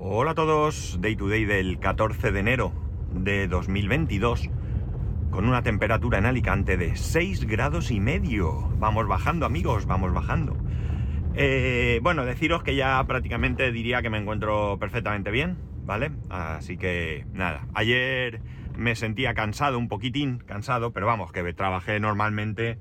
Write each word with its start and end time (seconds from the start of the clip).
Hola 0.00 0.30
a 0.30 0.34
todos, 0.36 1.00
Day 1.00 1.16
to 1.16 1.28
Day 1.28 1.44
del 1.44 1.80
14 1.80 2.30
de 2.30 2.38
enero 2.38 2.72
de 3.12 3.48
2022, 3.48 4.48
con 5.32 5.48
una 5.48 5.64
temperatura 5.64 6.18
en 6.18 6.26
Alicante 6.26 6.76
de 6.76 6.94
6 6.94 7.46
grados 7.46 7.90
y 7.90 7.98
medio. 7.98 8.68
Vamos 8.78 9.08
bajando 9.08 9.44
amigos, 9.44 9.86
vamos 9.86 10.12
bajando. 10.12 10.56
Eh, 11.34 11.98
bueno, 12.00 12.24
deciros 12.24 12.62
que 12.62 12.76
ya 12.76 13.04
prácticamente 13.08 13.72
diría 13.72 14.00
que 14.00 14.08
me 14.08 14.18
encuentro 14.18 14.78
perfectamente 14.78 15.32
bien, 15.32 15.58
¿vale? 15.84 16.12
Así 16.30 16.76
que 16.76 17.26
nada, 17.32 17.66
ayer 17.74 18.40
me 18.76 18.94
sentía 18.94 19.34
cansado, 19.34 19.80
un 19.80 19.88
poquitín 19.88 20.38
cansado, 20.38 20.92
pero 20.92 21.06
vamos, 21.06 21.32
que 21.32 21.52
trabajé 21.54 21.98
normalmente 21.98 22.78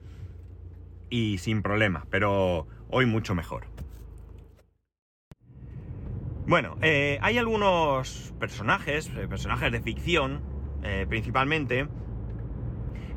y 1.09 1.39
sin 1.39 1.63
problema, 1.63 2.05
pero 2.11 2.67
hoy 2.89 3.07
mucho 3.07 3.33
mejor. 3.33 3.76
Bueno, 6.47 6.77
eh, 6.81 7.19
hay 7.21 7.37
algunos 7.37 8.33
personajes, 8.39 9.11
eh, 9.17 9.27
personajes 9.27 9.69
de 9.69 9.81
ficción, 9.81 10.41
eh, 10.81 11.05
principalmente, 11.09 11.89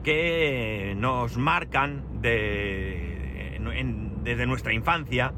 que 0.02 0.94
nos 0.96 1.36
marcan 1.36 2.20
de, 2.22 3.60
desde 4.24 4.46
nuestra 4.46 4.72
infancia 4.72 5.32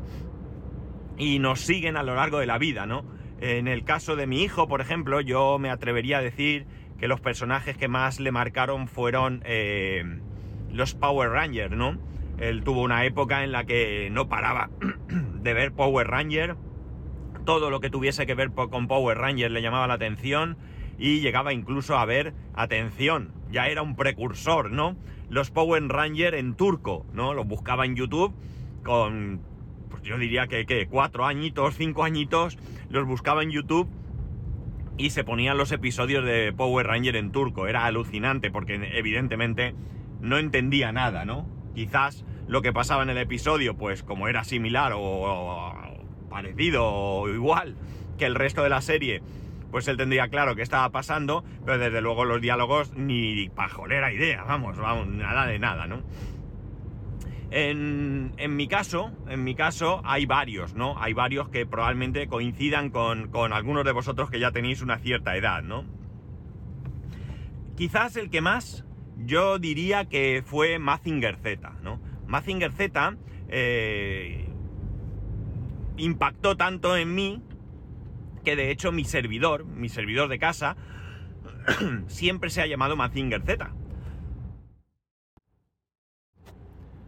y 1.19 1.39
nos 1.39 1.61
siguen 1.61 1.99
a 1.99 2.03
lo 2.03 2.15
largo 2.15 2.39
de 2.39 2.47
la 2.47 2.57
vida, 2.57 2.87
¿no? 2.87 3.05
En 3.43 3.69
el 3.69 3.85
caso 3.85 4.17
de 4.17 4.27
mi 4.27 4.43
hijo, 4.43 4.69
por 4.69 4.81
ejemplo, 4.81 5.21
yo 5.21 5.59
me 5.59 5.69
atrevería 5.69 6.19
a 6.19 6.23
decir 6.23 6.65
que 6.99 7.09
los 7.09 7.21
personajes 7.21 7.77
que 7.77 7.89
más 7.89 8.21
le 8.21 8.33
marcaron 8.33 8.89
fueron 8.89 9.43
los 10.71 10.95
Power 10.95 11.29
Rangers, 11.29 11.77
¿no? 11.77 11.99
Él 12.39 12.65
tuvo 12.65 12.81
una 12.81 13.05
época 13.05 13.45
en 13.45 13.53
la 13.53 13.65
que 13.65 14.09
no 14.11 14.31
paraba 14.31 14.71
de 15.43 15.53
ver 15.53 15.73
Power 15.73 16.07
Ranger 16.07 16.57
todo 17.45 17.71
lo 17.71 17.81
que 17.81 17.91
tuviese 17.91 18.27
que 18.27 18.35
ver 18.35 18.53
con 18.53 18.89
Power 18.89 19.19
Rangers 19.19 19.53
le 19.53 19.63
llamaba 19.63 19.87
la 19.87 19.95
atención 19.95 20.57
y 20.99 21.21
llegaba 21.21 21.53
incluso 21.53 21.97
a 21.97 22.05
ver, 22.05 22.35
atención, 22.55 23.33
ya 23.51 23.69
era 23.69 23.83
un 23.83 23.97
precursor, 23.97 24.71
¿no? 24.71 24.97
Los 25.29 25.51
Power 25.51 25.83
Rangers 25.89 26.37
en 26.37 26.55
turco, 26.55 27.07
¿no? 27.13 27.35
Los 27.35 27.47
buscaba 27.47 27.87
en 27.87 27.97
YouTube 27.97 28.35
con, 28.85 29.41
pues 29.91 30.03
yo 30.03 30.19
diría 30.19 30.47
que, 30.47 30.67
que 30.67 30.87
cuatro 30.87 31.27
añitos, 31.27 31.77
cinco 31.77 32.05
añitos, 32.05 32.59
los 32.91 33.07
buscaba 33.07 33.43
en 33.43 33.51
YouTube 33.51 33.89
y 34.99 35.11
se 35.11 35.25
ponían 35.25 35.57
los 35.57 35.73
episodios 35.73 36.25
de 36.25 36.53
Power 36.53 36.87
Ranger 36.87 37.17
en 37.17 37.33
turco. 37.33 37.67
Era 37.67 37.87
alucinante 37.87 38.51
porque 38.51 38.75
evidentemente 38.95 39.75
no 40.21 40.39
entendía 40.39 40.93
nada, 40.93 41.25
¿no? 41.25 41.47
Quizás 41.75 42.25
lo 42.47 42.63
que 42.63 42.73
pasaba 42.73 43.03
en 43.03 43.11
el 43.11 43.19
episodio, 43.19 43.77
pues 43.77 44.03
como 44.03 44.29
era 44.29 44.45
similar 44.45 44.93
o, 44.95 45.75
parecido 46.33 46.85
o 46.85 47.29
igual 47.29 47.77
que 48.19 48.27
el 48.27 48.35
resto 48.35 48.63
de 48.63 48.69
la 48.69 48.81
serie, 48.81 49.23
pues 49.71 49.89
él 49.89 49.97
tendría 49.97 50.29
claro 50.29 50.55
qué 50.55 50.63
estaba 50.63 50.91
pasando, 50.91 51.45
pero 51.65 51.79
desde 51.79 52.01
luego 52.01 52.25
los 52.25 52.41
diálogos 52.41 52.93
ni 52.95 53.49
pajolera 53.51 54.13
idea, 54.13 54.45
vamos, 54.45 54.77
vamos, 54.79 55.07
nada 55.07 55.47
de 55.47 55.59
nada, 55.59 55.87
¿no? 55.87 56.03
En, 57.51 58.33
en, 58.39 58.57
mi 58.57 58.67
caso, 58.67 59.13
en 59.29 59.45
mi 59.45 59.55
caso 59.55 60.01
hay 60.05 60.25
varios, 60.25 60.75
¿no? 60.75 60.95
Hay 60.99 61.13
varios 61.13 61.51
que 61.51 61.67
probablemente 61.67 62.27
coincidan 62.27 62.89
con, 62.91 63.29
con 63.29 63.53
algunos 63.53 63.85
de 63.85 63.93
vosotros 63.93 64.31
que 64.31 64.41
ya 64.41 64.53
tenéis 64.53 64.81
una 64.81 64.99
cierta 64.99 65.37
edad, 65.37 65.63
¿no? 65.63 65.85
Quizás 67.77 68.17
el 68.17 68.31
que 68.31 68.41
más 68.41 68.85
yo 69.19 69.59
diría 69.59 70.07
que 70.07 70.43
fue 70.45 70.79
Mazinger 70.79 71.37
Z, 71.37 71.73
¿no? 71.83 72.01
Mazinger 72.27 72.73
Z 72.73 73.17
eh, 73.49 74.49
impactó 76.03 76.57
tanto 76.57 76.97
en 76.97 77.15
mí 77.15 77.41
que 78.45 78.57
de 78.57 78.73
hecho 78.73 78.91
mi 78.91 79.05
servidor, 79.05 79.65
mi 79.65 79.89
servidor 79.89 80.29
de 80.29 80.41
casa, 80.41 80.77
siempre 82.09 82.51
se 82.51 82.61
ha 82.61 82.67
llamado 82.67 82.97
Mazinger 82.97 83.43
Z. 83.43 83.71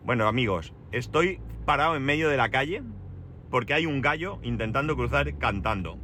Bueno 0.04 0.28
amigos, 0.28 0.74
estoy 0.92 1.40
parado 1.66 1.96
en 1.96 2.04
medio 2.04 2.28
de 2.28 2.36
la 2.36 2.50
calle 2.50 2.82
porque 3.50 3.74
hay 3.74 3.86
un 3.86 4.00
gallo 4.00 4.38
intentando 4.42 4.96
cruzar 4.96 5.38
cantando. 5.38 5.98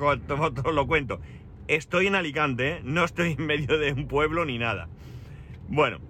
Os 0.00 0.18
lo 0.74 0.86
cuento. 0.88 1.20
Estoy 1.68 2.08
en 2.08 2.16
Alicante, 2.16 2.72
¿eh? 2.72 2.80
no 2.82 3.04
estoy 3.04 3.36
en 3.38 3.46
medio 3.46 3.78
de 3.78 3.92
un 3.92 4.08
pueblo 4.08 4.44
ni 4.44 4.58
nada. 4.58 4.88
Bueno, 5.68 6.00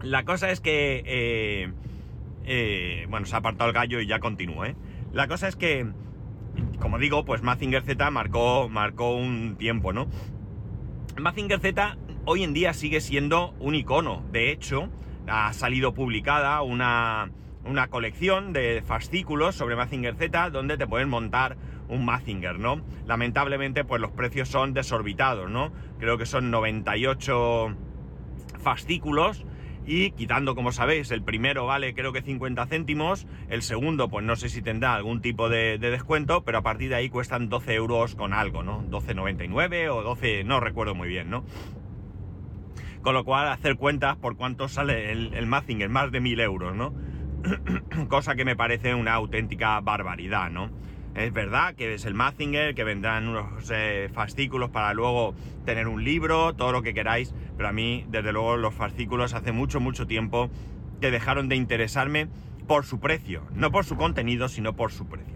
la 0.00 0.24
cosa 0.24 0.50
es 0.50 0.60
que... 0.60 1.02
Eh, 1.04 1.72
eh, 2.44 3.06
bueno, 3.10 3.26
se 3.26 3.34
ha 3.34 3.38
apartado 3.38 3.68
el 3.68 3.74
gallo 3.74 4.00
y 4.00 4.06
ya 4.06 4.20
continúo, 4.20 4.64
¿eh? 4.64 4.74
La 5.12 5.26
cosa 5.26 5.48
es 5.48 5.56
que, 5.56 5.86
como 6.78 6.98
digo, 6.98 7.24
pues 7.24 7.42
Mazinger 7.42 7.82
Z 7.82 8.10
marcó, 8.10 8.68
marcó 8.68 9.16
un 9.16 9.56
tiempo, 9.56 9.92
¿no? 9.92 10.06
Mazinger 11.18 11.58
Z 11.58 11.96
hoy 12.24 12.44
en 12.44 12.52
día 12.52 12.72
sigue 12.72 13.00
siendo 13.00 13.54
un 13.58 13.74
icono. 13.74 14.22
De 14.30 14.52
hecho, 14.52 14.88
ha 15.26 15.52
salido 15.52 15.94
publicada 15.94 16.62
una, 16.62 17.30
una 17.64 17.88
colección 17.88 18.52
de 18.52 18.82
fascículos 18.86 19.56
sobre 19.56 19.74
Mazinger 19.74 20.14
Z 20.14 20.50
donde 20.50 20.76
te 20.76 20.86
pueden 20.86 21.08
montar 21.08 21.56
un 21.88 22.04
Mazinger, 22.04 22.60
¿no? 22.60 22.80
Lamentablemente, 23.06 23.84
pues 23.84 24.00
los 24.00 24.12
precios 24.12 24.48
son 24.48 24.74
desorbitados, 24.74 25.50
¿no? 25.50 25.72
Creo 25.98 26.18
que 26.18 26.26
son 26.26 26.52
98 26.52 27.74
fascículos 28.62 29.44
y 29.90 30.12
quitando, 30.12 30.54
como 30.54 30.70
sabéis, 30.70 31.10
el 31.10 31.24
primero 31.24 31.66
vale 31.66 31.94
creo 31.94 32.12
que 32.12 32.22
50 32.22 32.64
céntimos, 32.66 33.26
el 33.48 33.62
segundo 33.62 34.08
pues 34.08 34.24
no 34.24 34.36
sé 34.36 34.48
si 34.48 34.62
tendrá 34.62 34.94
algún 34.94 35.20
tipo 35.20 35.48
de, 35.48 35.78
descuento, 35.78 36.44
pero 36.44 36.58
a 36.58 36.62
partir 36.62 36.90
de 36.90 36.94
ahí 36.94 37.08
cuestan 37.08 37.48
12 37.48 37.74
euros 37.74 38.14
con 38.14 38.32
algo, 38.32 38.62
¿no? 38.62 38.84
12,99 38.84 39.88
o 39.90 40.04
12, 40.04 40.44
no 40.44 40.60
recuerdo 40.60 40.94
muy 40.94 41.08
bien, 41.08 41.28
¿no? 41.28 41.44
Con 43.02 43.14
lo 43.14 43.24
cual 43.24 43.48
hacer 43.48 43.74
cuentas 43.74 44.16
por 44.16 44.36
cuánto 44.36 44.68
sale 44.68 45.10
el, 45.10 45.34
el 45.34 45.48
Mazinger, 45.48 45.88
más 45.88 46.12
de 46.12 46.20
1000 46.20 46.38
euros, 46.38 46.76
¿no? 46.76 46.94
Cosa 48.08 48.36
que 48.36 48.44
me 48.44 48.54
parece 48.54 48.94
una 48.94 49.14
auténtica 49.14 49.80
barbaridad, 49.80 50.50
¿no? 50.50 50.70
Es 51.14 51.32
verdad 51.32 51.74
que 51.74 51.94
es 51.94 52.04
el 52.04 52.14
Mazinger, 52.14 52.74
que 52.74 52.84
vendrán 52.84 53.26
unos 53.26 53.70
eh, 53.72 54.08
fascículos 54.12 54.70
para 54.70 54.94
luego 54.94 55.34
tener 55.64 55.88
un 55.88 56.04
libro, 56.04 56.54
todo 56.54 56.70
lo 56.70 56.82
que 56.82 56.94
queráis, 56.94 57.34
pero 57.56 57.68
a 57.68 57.72
mí, 57.72 58.06
desde 58.08 58.32
luego, 58.32 58.56
los 58.56 58.74
fascículos 58.74 59.34
hace 59.34 59.52
mucho, 59.52 59.80
mucho 59.80 60.06
tiempo 60.06 60.50
que 61.00 61.10
dejaron 61.10 61.48
de 61.48 61.56
interesarme 61.56 62.28
por 62.68 62.84
su 62.84 63.00
precio, 63.00 63.42
no 63.54 63.72
por 63.72 63.84
su 63.84 63.96
contenido, 63.96 64.48
sino 64.48 64.76
por 64.76 64.92
su 64.92 65.08
precio. 65.08 65.34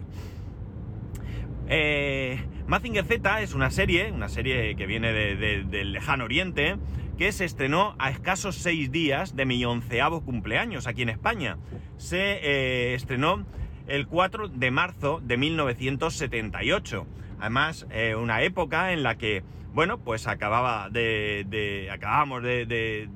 Eh, 1.66 2.38
Mazinger 2.66 3.04
Z 3.04 3.42
es 3.42 3.54
una 3.54 3.70
serie, 3.70 4.12
una 4.12 4.28
serie 4.28 4.76
que 4.76 4.86
viene 4.86 5.12
del 5.12 5.92
lejano 5.92 6.24
oriente, 6.24 6.76
que 7.18 7.32
se 7.32 7.44
estrenó 7.44 7.94
a 7.98 8.10
escasos 8.10 8.56
seis 8.56 8.90
días 8.90 9.34
de 9.34 9.44
mi 9.44 9.64
onceavo 9.64 10.24
cumpleaños 10.24 10.86
aquí 10.86 11.02
en 11.02 11.08
España. 11.08 11.58
Se 11.96 12.38
eh, 12.42 12.94
estrenó 12.94 13.44
el 13.86 14.06
4 14.06 14.48
de 14.48 14.70
marzo 14.70 15.20
de 15.22 15.36
1978. 15.36 17.06
Además, 17.40 17.86
eh, 17.90 18.14
una 18.14 18.42
época 18.42 18.92
en 18.92 19.02
la 19.02 19.16
que, 19.16 19.42
bueno, 19.72 19.98
pues 19.98 20.26
acababa 20.26 20.88
de, 20.90 21.88
acabamos 21.92 22.42
de, 22.42 23.08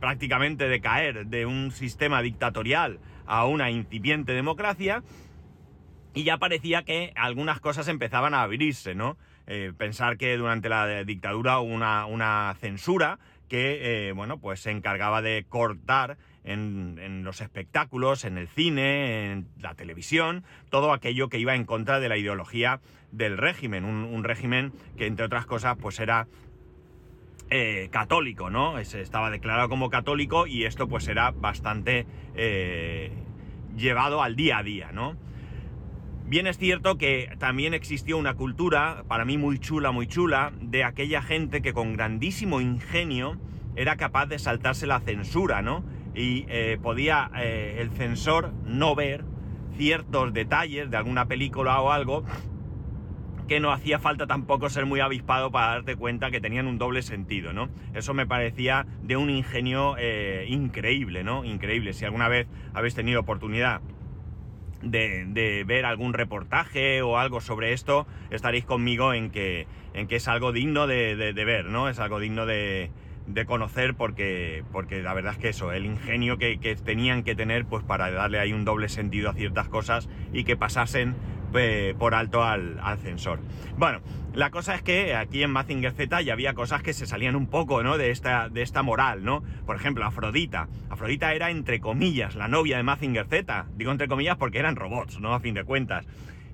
prácticamente 0.00 0.68
de 0.68 0.80
caer 0.80 1.26
de 1.26 1.46
un 1.46 1.70
sistema 1.70 2.22
dictatorial 2.22 2.98
a 3.26 3.46
una 3.46 3.70
incipiente 3.70 4.32
democracia 4.32 5.02
y 6.14 6.24
ya 6.24 6.36
parecía 6.36 6.82
que 6.82 7.12
algunas 7.16 7.60
cosas 7.60 7.88
empezaban 7.88 8.34
a 8.34 8.42
abrirse, 8.42 8.94
¿no? 8.94 9.16
Eh, 9.46 9.72
pensar 9.76 10.18
que 10.18 10.36
durante 10.36 10.68
la 10.68 11.04
dictadura 11.04 11.58
hubo 11.58 11.72
una, 11.72 12.06
una 12.06 12.54
censura 12.60 13.18
que, 13.48 14.08
eh, 14.08 14.12
bueno, 14.12 14.38
pues 14.38 14.60
se 14.60 14.70
encargaba 14.70 15.20
de 15.22 15.44
cortar 15.48 16.16
en, 16.44 17.24
los 17.24 17.40
espectáculos, 17.40 18.24
en 18.24 18.38
el 18.38 18.48
cine, 18.48 19.32
en 19.32 19.48
la 19.60 19.74
televisión, 19.74 20.44
todo 20.70 20.92
aquello 20.92 21.28
que 21.28 21.38
iba 21.38 21.54
en 21.54 21.64
contra 21.64 22.00
de 22.00 22.08
la 22.08 22.16
ideología 22.16 22.80
del 23.10 23.38
régimen, 23.38 23.84
un, 23.84 24.24
régimen 24.24 24.72
que 24.96 25.06
entre 25.06 25.26
otras 25.26 25.46
cosas 25.46 25.76
pues 25.80 26.00
era 26.00 26.26
eh, 27.50 27.88
católico, 27.92 28.50
¿no? 28.50 28.78
estaba 28.78 29.30
declarado 29.30 29.68
como 29.68 29.90
católico 29.90 30.46
y 30.46 30.64
esto 30.64 30.88
pues 30.88 31.08
era 31.08 31.30
bastante 31.30 32.06
eh, 32.34 33.12
llevado 33.76 34.22
al 34.22 34.36
día 34.36 34.58
a 34.58 34.62
día, 34.62 34.90
¿no? 34.92 35.16
Bien 36.24 36.46
es 36.46 36.56
cierto 36.56 36.96
que 36.96 37.30
también 37.38 37.74
existió 37.74 38.16
una 38.16 38.34
cultura, 38.34 39.04
para 39.06 39.26
mí 39.26 39.36
muy 39.36 39.58
chula, 39.58 39.90
muy 39.90 40.06
chula, 40.06 40.52
de 40.62 40.82
aquella 40.82 41.20
gente 41.20 41.60
que 41.60 41.74
con 41.74 41.92
grandísimo 41.92 42.62
ingenio 42.62 43.38
era 43.76 43.96
capaz 43.96 44.26
de 44.26 44.38
saltarse 44.38 44.86
la 44.86 45.00
censura, 45.00 45.60
¿no? 45.60 45.84
Y 46.14 46.44
eh, 46.48 46.78
podía 46.82 47.30
eh, 47.36 47.76
el 47.78 47.90
censor 47.90 48.52
no 48.64 48.94
ver 48.94 49.24
ciertos 49.76 50.32
detalles 50.32 50.90
de 50.90 50.96
alguna 50.96 51.26
película 51.26 51.80
o 51.80 51.90
algo 51.90 52.24
que 53.48 53.60
no 53.60 53.72
hacía 53.72 53.98
falta 53.98 54.26
tampoco 54.26 54.68
ser 54.70 54.86
muy 54.86 55.00
avispado 55.00 55.50
para 55.50 55.72
darte 55.72 55.96
cuenta 55.96 56.30
que 56.30 56.40
tenían 56.40 56.66
un 56.66 56.78
doble 56.78 57.02
sentido, 57.02 57.52
¿no? 57.52 57.68
Eso 57.92 58.14
me 58.14 58.26
parecía 58.26 58.86
de 59.02 59.16
un 59.16 59.30
ingenio 59.30 59.96
eh, 59.98 60.46
increíble, 60.48 61.24
¿no? 61.24 61.44
Increíble. 61.44 61.92
Si 61.92 62.04
alguna 62.04 62.28
vez 62.28 62.46
habéis 62.72 62.94
tenido 62.94 63.20
oportunidad 63.20 63.80
de, 64.82 65.64
ver 65.66 65.84
algún 65.84 66.12
reportaje 66.12 67.02
o 67.02 67.18
algo 67.18 67.40
sobre 67.40 67.72
esto, 67.72 68.06
estaréis 68.30 68.64
conmigo 68.64 69.12
en 69.12 69.30
que, 69.30 69.66
en 69.94 70.06
que 70.08 70.16
es 70.16 70.28
algo 70.28 70.52
digno 70.52 70.86
de, 70.86 71.32
ver, 71.34 71.66
¿no? 71.66 71.88
Es 71.88 71.98
algo 71.98 72.20
digno 72.20 72.46
de, 72.46 72.90
conocer 73.46 73.94
porque, 73.94 74.64
porque 74.72 75.02
la 75.02 75.14
verdad 75.14 75.32
es 75.32 75.38
que 75.38 75.48
eso, 75.50 75.72
el 75.72 75.86
ingenio 75.86 76.38
que, 76.38 76.58
que, 76.58 76.74
tenían 76.76 77.22
que 77.22 77.34
tener 77.34 77.64
pues 77.64 77.84
para 77.84 78.10
darle 78.10 78.38
ahí 78.38 78.52
un 78.52 78.64
doble 78.64 78.88
sentido 78.88 79.30
a 79.30 79.34
ciertas 79.34 79.68
cosas 79.68 80.08
y 80.32 80.44
que 80.44 80.56
pasasen 80.56 81.14
eh, 81.54 81.94
por 81.98 82.14
alto 82.14 82.42
al, 82.42 82.78
ascensor. 82.82 83.40
Bueno, 83.76 84.00
la 84.34 84.50
cosa 84.50 84.74
es 84.74 84.82
que 84.82 85.14
aquí 85.14 85.42
en 85.42 85.50
Mazinger 85.50 85.92
Z 85.92 86.22
ya 86.22 86.32
había 86.32 86.54
cosas 86.54 86.82
que 86.82 86.94
se 86.94 87.06
salían 87.06 87.36
un 87.36 87.46
poco, 87.46 87.82
¿no? 87.82 87.98
De 87.98 88.10
esta, 88.10 88.48
de 88.48 88.62
esta 88.62 88.82
moral, 88.82 89.22
¿no? 89.24 89.42
Por 89.66 89.76
ejemplo, 89.76 90.04
Afrodita. 90.04 90.68
Afrodita 90.88 91.34
era, 91.34 91.50
entre 91.50 91.80
comillas, 91.80 92.36
la 92.36 92.48
novia 92.48 92.78
de 92.78 92.82
Mazinger 92.82 93.26
Z. 93.26 93.66
Digo 93.76 93.92
entre 93.92 94.08
comillas 94.08 94.36
porque 94.36 94.58
eran 94.58 94.76
robots, 94.76 95.20
¿no? 95.20 95.34
A 95.34 95.40
fin 95.40 95.54
de 95.54 95.64
cuentas. 95.64 96.06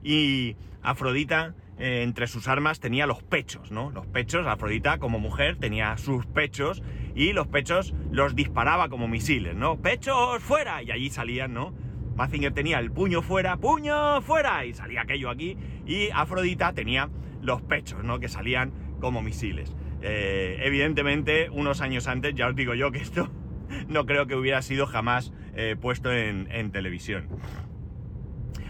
Y 0.02 0.56
Afrodita, 0.82 1.54
eh, 1.78 2.02
entre 2.02 2.26
sus 2.26 2.48
armas, 2.48 2.80
tenía 2.80 3.06
los 3.06 3.22
pechos, 3.22 3.70
¿no? 3.70 3.90
Los 3.90 4.06
pechos, 4.06 4.46
Afrodita 4.46 4.98
como 4.98 5.18
mujer 5.18 5.56
tenía 5.56 5.96
sus 5.98 6.26
pechos 6.26 6.82
y 7.14 7.32
los 7.32 7.46
pechos 7.46 7.94
los 8.10 8.34
disparaba 8.34 8.88
como 8.88 9.08
misiles, 9.08 9.54
¿no? 9.54 9.80
¡Pechos 9.80 10.42
fuera! 10.42 10.82
Y 10.82 10.90
allí 10.90 11.10
salían, 11.10 11.54
¿no? 11.54 11.74
Mazinger 12.16 12.52
tenía 12.52 12.80
el 12.80 12.90
puño 12.90 13.22
fuera, 13.22 13.56
puño 13.58 14.20
fuera, 14.22 14.64
y 14.64 14.74
salía 14.74 15.02
aquello 15.02 15.30
aquí, 15.30 15.56
y 15.86 16.10
Afrodita 16.10 16.72
tenía 16.72 17.10
los 17.40 17.62
pechos, 17.62 18.02
¿no? 18.02 18.18
Que 18.18 18.28
salían 18.28 18.72
como 19.00 19.22
misiles. 19.22 19.74
Eh, 20.02 20.58
evidentemente, 20.62 21.48
unos 21.50 21.80
años 21.80 22.08
antes, 22.08 22.34
ya 22.34 22.48
os 22.48 22.56
digo 22.56 22.74
yo 22.74 22.90
que 22.90 22.98
esto 22.98 23.30
no 23.88 24.06
creo 24.06 24.26
que 24.26 24.34
hubiera 24.34 24.62
sido 24.62 24.86
jamás 24.86 25.32
eh, 25.54 25.76
puesto 25.80 26.12
en, 26.12 26.70
televisión. 26.70 27.28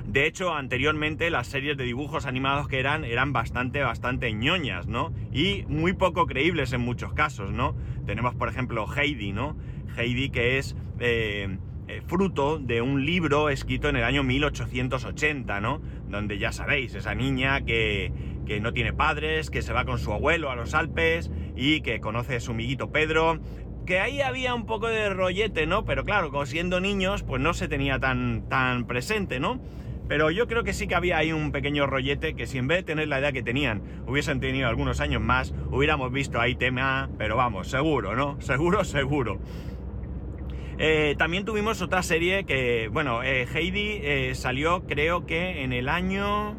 De 0.08 0.24
hecho, 0.24 0.54
anteriormente 0.54 1.28
las 1.28 1.48
series 1.48 1.76
de 1.76 1.84
dibujos 1.84 2.24
animados 2.24 2.66
que 2.66 2.80
eran 2.80 3.04
eran 3.04 3.34
bastante, 3.34 3.82
bastante 3.82 4.32
ñoñas, 4.32 4.86
¿no? 4.86 5.12
Y 5.34 5.66
muy 5.68 5.92
poco 5.92 6.26
creíbles 6.26 6.72
en 6.72 6.80
muchos 6.80 7.12
casos, 7.12 7.52
¿no? 7.52 7.76
Tenemos, 8.06 8.34
por 8.34 8.48
ejemplo, 8.48 8.86
Heidi, 8.90 9.32
¿no? 9.32 9.54
Heidi 9.98 10.30
que 10.30 10.56
es 10.56 10.76
eh, 10.98 11.58
eh, 11.88 12.00
fruto 12.06 12.58
de 12.58 12.80
un 12.80 13.04
libro 13.04 13.50
escrito 13.50 13.90
en 13.90 13.96
el 13.96 14.04
año 14.04 14.22
1880, 14.22 15.60
¿no? 15.60 15.82
Donde 16.08 16.38
ya 16.38 16.52
sabéis, 16.52 16.94
esa 16.94 17.14
niña 17.14 17.66
que, 17.66 18.10
que 18.46 18.60
no 18.60 18.72
tiene 18.72 18.94
padres, 18.94 19.50
que 19.50 19.60
se 19.60 19.74
va 19.74 19.84
con 19.84 19.98
su 19.98 20.14
abuelo 20.14 20.50
a 20.50 20.56
los 20.56 20.72
Alpes 20.72 21.30
y 21.54 21.82
que 21.82 22.00
conoce 22.00 22.36
a 22.36 22.40
su 22.40 22.52
amiguito 22.52 22.90
Pedro, 22.90 23.40
que 23.84 24.00
ahí 24.00 24.22
había 24.22 24.54
un 24.54 24.64
poco 24.64 24.88
de 24.88 25.10
rollete, 25.10 25.66
¿no? 25.66 25.84
Pero 25.84 26.06
claro, 26.06 26.46
siendo 26.46 26.80
niños, 26.80 27.24
pues 27.24 27.42
no 27.42 27.52
se 27.52 27.68
tenía 27.68 27.98
tan, 27.98 28.48
tan 28.48 28.86
presente, 28.86 29.38
¿no? 29.38 29.60
Pero 30.08 30.30
yo 30.30 30.48
creo 30.48 30.64
que 30.64 30.72
sí 30.72 30.88
que 30.88 30.94
había 30.94 31.18
ahí 31.18 31.32
un 31.32 31.52
pequeño 31.52 31.86
rollete 31.86 32.34
que 32.34 32.46
si 32.46 32.56
en 32.56 32.66
vez 32.66 32.78
de 32.78 32.82
tener 32.84 33.08
la 33.08 33.18
edad 33.18 33.32
que 33.32 33.42
tenían 33.42 33.82
hubiesen 34.06 34.40
tenido 34.40 34.66
algunos 34.66 35.00
años 35.00 35.20
más, 35.20 35.54
hubiéramos 35.70 36.10
visto 36.10 36.40
ahí 36.40 36.54
tema, 36.54 37.10
pero 37.18 37.36
vamos, 37.36 37.68
seguro, 37.68 38.16
¿no? 38.16 38.40
Seguro, 38.48 38.84
seguro. 38.84 39.38
Eh, 40.78 41.16
también 41.18 41.44
tuvimos 41.44 41.82
otra 41.82 42.02
serie 42.02 42.44
que, 42.44 42.88
bueno, 42.92 43.22
eh, 43.22 43.46
Heidi 43.52 43.98
eh, 44.00 44.34
salió 44.34 44.86
creo 44.86 45.26
que 45.26 45.62
en 45.62 45.72
el 45.72 45.88
año... 45.88 46.56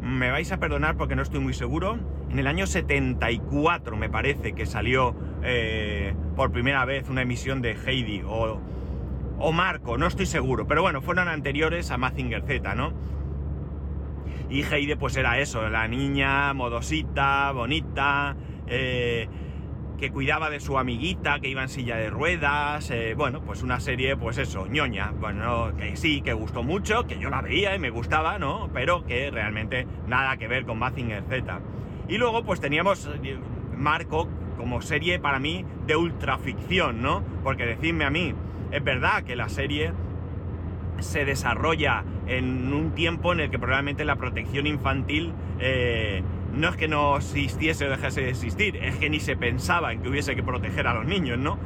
Me 0.00 0.30
vais 0.30 0.52
a 0.52 0.58
perdonar 0.58 0.96
porque 0.96 1.16
no 1.16 1.22
estoy 1.22 1.40
muy 1.40 1.54
seguro. 1.54 1.98
En 2.30 2.38
el 2.38 2.46
año 2.46 2.68
74 2.68 3.96
me 3.96 4.08
parece 4.08 4.52
que 4.52 4.64
salió 4.64 5.16
por 6.36 6.52
primera 6.52 6.84
vez 6.84 7.08
una 7.08 7.22
emisión 7.22 7.60
de 7.62 7.72
Heidi 7.72 8.22
o, 8.24 8.60
o 9.38 9.52
Marco, 9.52 9.98
no 9.98 10.06
estoy 10.06 10.26
seguro. 10.26 10.66
Pero 10.66 10.82
bueno, 10.82 11.02
fueron 11.02 11.28
anteriores 11.28 11.90
a 11.90 11.98
Mazinger 11.98 12.42
Z, 12.42 12.74
¿no? 12.74 12.92
Y 14.50 14.62
Heidi 14.62 14.94
pues 14.94 15.16
era 15.16 15.38
eso, 15.38 15.68
la 15.68 15.86
niña 15.88 16.54
modosita, 16.54 17.52
bonita, 17.52 18.34
que 19.98 20.10
cuidaba 20.10 20.48
de 20.48 20.60
su 20.60 20.78
amiguita, 20.78 21.40
que 21.40 21.48
iba 21.48 21.62
en 21.62 21.68
silla 21.68 21.96
de 21.96 22.08
ruedas, 22.08 22.90
eh, 22.90 23.14
bueno, 23.16 23.42
pues 23.42 23.62
una 23.62 23.80
serie, 23.80 24.16
pues 24.16 24.38
eso, 24.38 24.66
ñoña, 24.66 25.10
bueno, 25.10 25.76
que 25.76 25.96
sí, 25.96 26.22
que 26.22 26.32
gustó 26.32 26.62
mucho, 26.62 27.06
que 27.06 27.18
yo 27.18 27.28
la 27.30 27.42
veía 27.42 27.74
y 27.74 27.78
me 27.78 27.90
gustaba, 27.90 28.38
¿no? 28.38 28.70
Pero 28.72 29.04
que 29.04 29.30
realmente 29.30 29.86
nada 30.06 30.36
que 30.36 30.46
ver 30.46 30.64
con 30.64 30.78
Mazinger 30.78 31.24
Z. 31.28 31.60
Y 32.08 32.16
luego, 32.16 32.44
pues 32.44 32.60
teníamos 32.60 33.10
eh, 33.22 33.38
Marco 33.76 34.28
como 34.56 34.80
serie 34.80 35.18
para 35.18 35.40
mí 35.40 35.64
de 35.86 35.96
ultraficción, 35.96 37.02
¿no? 37.02 37.22
Porque 37.42 37.66
decidme 37.66 38.04
a 38.04 38.10
mí, 38.10 38.34
es 38.70 38.84
verdad 38.84 39.24
que 39.24 39.36
la 39.36 39.48
serie 39.48 39.92
se 41.00 41.24
desarrolla 41.24 42.04
en 42.26 42.72
un 42.72 42.92
tiempo 42.92 43.32
en 43.32 43.40
el 43.40 43.50
que 43.50 43.58
probablemente 43.58 44.04
la 44.04 44.16
protección 44.16 44.66
infantil 44.66 45.32
eh, 45.60 46.22
no 46.52 46.68
es 46.68 46.76
que 46.76 46.88
no 46.88 47.16
existiese 47.16 47.86
o 47.86 47.90
dejase 47.90 48.22
de 48.22 48.30
existir, 48.30 48.76
es 48.76 48.96
que 48.96 49.10
ni 49.10 49.20
se 49.20 49.36
pensaba 49.36 49.92
en 49.92 50.02
que 50.02 50.08
hubiese 50.08 50.34
que 50.34 50.42
proteger 50.42 50.86
a 50.86 50.94
los 50.94 51.06
niños, 51.06 51.38
¿no? 51.38 51.58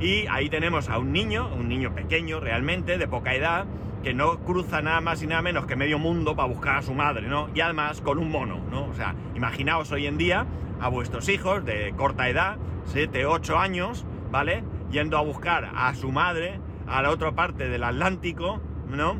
Y 0.00 0.26
ahí 0.28 0.48
tenemos 0.48 0.88
a 0.88 0.98
un 0.98 1.12
niño, 1.12 1.48
un 1.54 1.68
niño 1.68 1.94
pequeño 1.94 2.40
realmente, 2.40 2.96
de 2.96 3.06
poca 3.06 3.34
edad, 3.34 3.66
que 4.02 4.14
no 4.14 4.38
cruza 4.38 4.80
nada 4.80 5.00
más 5.02 5.22
y 5.22 5.26
nada 5.26 5.42
menos 5.42 5.66
que 5.66 5.76
medio 5.76 5.98
mundo 5.98 6.34
para 6.34 6.48
buscar 6.48 6.76
a 6.76 6.82
su 6.82 6.94
madre, 6.94 7.28
¿no? 7.28 7.50
Y 7.54 7.60
además 7.60 8.00
con 8.00 8.18
un 8.18 8.30
mono, 8.30 8.60
¿no? 8.70 8.86
O 8.86 8.94
sea, 8.94 9.14
imaginaos 9.34 9.92
hoy 9.92 10.06
en 10.06 10.16
día 10.16 10.46
a 10.80 10.88
vuestros 10.88 11.28
hijos 11.28 11.64
de 11.66 11.92
corta 11.96 12.28
edad, 12.28 12.56
7, 12.86 13.26
8 13.26 13.58
años, 13.58 14.06
¿vale? 14.30 14.64
Yendo 14.90 15.16
a 15.16 15.22
buscar 15.22 15.70
a 15.74 15.94
su 15.94 16.10
madre 16.10 16.60
a 16.86 17.02
la 17.02 17.10
otra 17.10 17.32
parte 17.32 17.68
del 17.68 17.84
Atlántico, 17.84 18.60
¿no? 18.88 19.16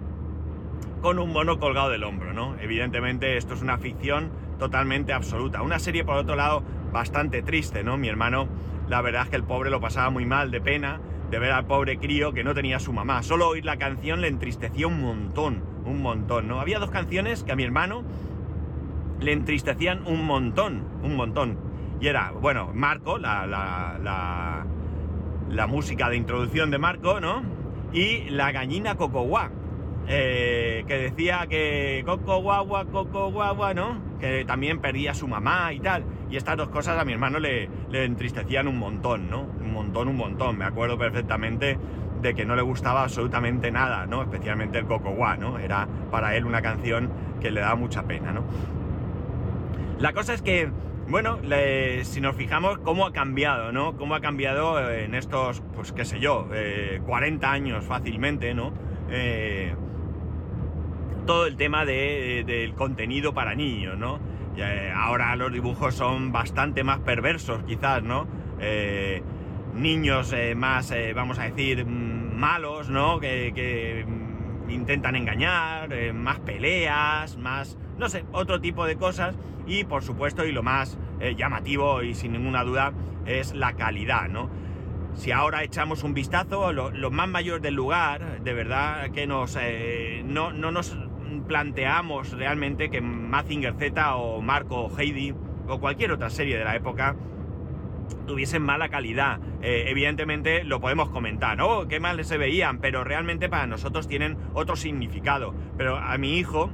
Con 1.00 1.18
un 1.18 1.32
mono 1.32 1.58
colgado 1.58 1.90
del 1.90 2.04
hombro, 2.04 2.32
¿no? 2.32 2.56
Evidentemente 2.60 3.36
esto 3.36 3.54
es 3.54 3.62
una 3.62 3.78
ficción 3.78 4.30
totalmente 4.58 5.12
absoluta. 5.12 5.62
Una 5.62 5.78
serie, 5.78 6.04
por 6.04 6.16
otro 6.16 6.36
lado, 6.36 6.62
bastante 6.92 7.42
triste, 7.42 7.84
¿no? 7.84 7.96
Mi 7.96 8.08
hermano, 8.08 8.48
la 8.88 9.00
verdad 9.00 9.22
es 9.22 9.28
que 9.30 9.36
el 9.36 9.44
pobre 9.44 9.70
lo 9.70 9.80
pasaba 9.80 10.10
muy 10.10 10.26
mal, 10.26 10.50
de 10.50 10.60
pena, 10.60 11.00
de 11.30 11.38
ver 11.38 11.52
al 11.52 11.66
pobre 11.66 11.98
crío 11.98 12.32
que 12.32 12.42
no 12.42 12.54
tenía 12.54 12.80
su 12.80 12.92
mamá. 12.92 13.22
Solo 13.22 13.48
oír 13.48 13.64
la 13.64 13.76
canción 13.76 14.20
le 14.20 14.28
entristecía 14.28 14.86
un 14.88 15.00
montón, 15.00 15.62
un 15.84 16.02
montón, 16.02 16.48
¿no? 16.48 16.60
Había 16.60 16.78
dos 16.78 16.90
canciones 16.90 17.44
que 17.44 17.52
a 17.52 17.56
mi 17.56 17.62
hermano 17.62 18.02
le 19.20 19.32
entristecían 19.32 20.06
un 20.06 20.24
montón, 20.24 20.82
un 21.02 21.14
montón. 21.14 21.58
Y 22.00 22.08
era, 22.08 22.32
bueno, 22.32 22.70
Marco, 22.74 23.18
la, 23.18 23.46
la, 23.46 23.98
la, 24.02 24.66
la 25.50 25.66
música 25.66 26.08
de 26.08 26.16
introducción 26.16 26.70
de 26.70 26.78
Marco, 26.78 27.20
¿no? 27.20 27.42
Y 27.92 28.30
la 28.30 28.52
gallina 28.52 28.94
Cocoguá, 28.96 29.50
eh, 30.06 30.84
que 30.86 30.98
decía 30.98 31.46
que 31.48 32.02
Coco 32.06 32.40
Guagua, 32.40 32.86
Coco 32.86 33.30
Guagua, 33.30 33.74
¿no? 33.74 34.00
Que 34.20 34.44
también 34.44 34.80
perdía 34.80 35.10
a 35.10 35.14
su 35.14 35.26
mamá 35.26 35.72
y 35.72 35.80
tal. 35.80 36.04
Y 36.30 36.36
estas 36.36 36.56
dos 36.56 36.68
cosas 36.68 36.98
a 36.98 37.04
mi 37.04 37.12
hermano 37.12 37.38
le, 37.38 37.68
entristecían 37.92 38.68
un 38.68 38.78
montón, 38.78 39.28
¿no? 39.28 39.42
Un 39.42 39.72
montón, 39.72 40.08
un 40.08 40.16
montón. 40.16 40.56
Me 40.56 40.64
acuerdo 40.64 40.96
perfectamente 40.98 41.78
de 42.22 42.34
que 42.34 42.44
no 42.44 42.54
le 42.54 42.62
gustaba 42.62 43.02
absolutamente 43.02 43.70
nada, 43.70 44.06
¿no? 44.06 44.22
Especialmente 44.22 44.78
el 44.78 44.86
Coco 44.86 45.10
Guá, 45.10 45.36
¿no? 45.36 45.58
Era 45.58 45.88
para 46.10 46.36
él 46.36 46.44
una 46.44 46.62
canción 46.62 47.10
que 47.40 47.50
le 47.50 47.60
daba 47.60 47.74
mucha 47.74 48.04
pena, 48.04 48.32
¿no? 48.32 48.44
La 49.98 50.12
cosa 50.12 50.34
es 50.34 50.42
que, 50.42 50.70
bueno, 51.10 51.38
si 52.04 52.20
nos 52.20 52.36
fijamos 52.36 52.78
cómo 52.78 53.06
ha 53.06 53.12
cambiado, 53.12 53.72
¿no? 53.72 53.96
Cómo 53.96 54.14
ha 54.14 54.20
cambiado 54.20 54.90
en 54.90 55.14
estos, 55.14 55.62
pues 55.74 55.92
qué 55.92 56.04
sé 56.04 56.20
yo, 56.20 56.48
40 57.06 57.46
eh, 57.46 57.50
años 57.50 57.84
fácilmente, 57.84 58.54
¿no? 58.54 58.72
Eh, 59.10 59.74
todo 61.26 61.46
el 61.46 61.56
tema 61.56 61.84
del 61.84 62.74
contenido 62.74 63.34
para 63.34 63.54
niños, 63.54 63.98
¿no? 63.98 64.20
Eh, 64.56 64.92
ahora 64.94 65.34
los 65.36 65.52
dibujos 65.52 65.94
son 65.94 66.32
bastante 66.32 66.84
más 66.84 66.98
perversos, 67.00 67.62
quizás, 67.64 68.02
¿no? 68.02 68.26
Eh, 68.60 69.22
niños 69.74 70.32
eh, 70.32 70.54
más, 70.54 70.92
vamos 71.14 71.38
a 71.38 71.44
decir, 71.44 71.86
mm, 71.86 72.36
malos, 72.36 72.90
¿no? 72.90 73.20
Que, 73.20 74.04
mm, 74.06 74.70
intentan 74.70 75.16
engañar, 75.16 76.12
más 76.14 76.40
peleas, 76.40 77.36
más, 77.36 77.78
no 78.00 78.08
sé, 78.08 78.24
otro 78.32 78.60
tipo 78.60 78.84
de 78.86 78.96
cosas. 78.96 79.36
Y 79.66 79.84
por 79.84 80.02
supuesto, 80.02 80.44
y 80.44 80.52
lo 80.52 80.64
más 80.64 80.98
llamativo 81.36 82.02
y 82.02 82.14
sin 82.14 82.32
ninguna 82.32 82.64
duda, 82.64 82.92
es 83.26 83.54
la 83.54 83.74
calidad, 83.74 84.28
¿no? 84.28 84.50
Si 85.14 85.30
ahora 85.32 85.62
echamos 85.62 86.02
un 86.02 86.14
vistazo, 86.14 86.72
los 86.72 87.12
más 87.12 87.28
mayores 87.28 87.62
del 87.62 87.74
lugar, 87.74 88.42
de 88.42 88.54
verdad 88.54 89.10
que 89.10 89.26
nos, 89.26 89.56
no, 90.24 90.52
no 90.52 90.72
nos 90.72 90.96
planteamos 91.46 92.32
realmente 92.32 92.90
que 92.90 93.00
Mazinger 93.00 93.74
Z 93.74 94.16
o 94.16 94.40
Marco 94.40 94.86
o 94.86 94.98
Heidi 94.98 95.34
o 95.68 95.78
cualquier 95.78 96.12
otra 96.12 96.30
serie 96.30 96.58
de 96.58 96.64
la 96.64 96.74
época 96.74 97.16
tuviesen 98.26 98.62
mala 98.62 98.88
calidad. 98.88 99.40
Eh, 99.62 99.84
evidentemente 99.88 100.64
lo 100.64 100.80
podemos 100.80 101.10
comentar, 101.10 101.56
¿no? 101.56 101.86
Qué 101.88 102.00
mal 102.00 102.24
se 102.24 102.38
veían, 102.38 102.78
pero 102.78 103.04
realmente 103.04 103.48
para 103.48 103.66
nosotros 103.66 104.08
tienen 104.08 104.36
otro 104.54 104.76
significado. 104.76 105.54
Pero 105.76 105.96
a 105.96 106.16
mi 106.18 106.38
hijo, 106.38 106.70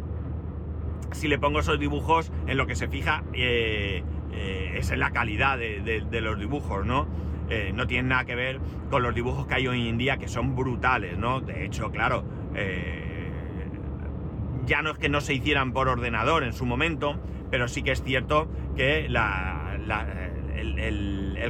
si 1.12 1.28
le 1.28 1.38
pongo 1.38 1.60
esos 1.60 1.78
dibujos, 1.78 2.32
en 2.46 2.56
lo 2.56 2.66
que 2.66 2.74
se 2.74 2.88
fija 2.88 3.24
eh, 3.32 4.02
eh, 4.32 4.74
es 4.76 4.90
en 4.90 5.00
la 5.00 5.10
calidad 5.10 5.58
de, 5.58 6.20
los 6.20 6.38
dibujos, 6.38 6.84
¿no? 6.84 7.06
no 7.74 7.86
tiene 7.86 8.08
nada 8.08 8.24
que 8.24 8.34
ver 8.34 8.58
con 8.90 9.04
los 9.04 9.14
dibujos 9.14 9.46
que 9.46 9.54
hay 9.54 9.68
hoy 9.68 9.88
en 9.88 9.98
día 9.98 10.16
que 10.16 10.26
son 10.26 10.56
brutales, 10.56 11.16
¿no? 11.16 11.40
De 11.40 11.64
hecho, 11.64 11.92
claro, 11.92 12.24
ya 14.66 14.82
no 14.82 14.90
es 14.90 14.98
que 14.98 15.08
no 15.08 15.20
se 15.20 15.34
hicieran 15.34 15.72
por 15.72 15.88
ordenador 15.88 16.42
en 16.42 16.52
su 16.52 16.66
momento, 16.66 17.18
pero 17.50 17.68
sí 17.68 17.82
que 17.82 17.92
es 17.92 18.02
cierto 18.02 18.48
que 18.76 19.06
el, 19.06 19.22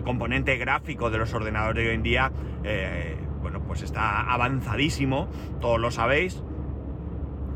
componente 0.04 0.56
gráfico 0.56 1.10
de 1.10 1.18
los 1.18 1.32
ordenadores 1.34 1.82
de 1.82 1.90
hoy 1.90 1.96
en 1.96 2.02
día, 2.02 2.30
eh, 2.62 3.16
bueno, 3.40 3.60
pues 3.62 3.82
está 3.82 4.32
avanzadísimo, 4.32 5.28
todos 5.60 5.80
lo 5.80 5.90
sabéis, 5.90 6.42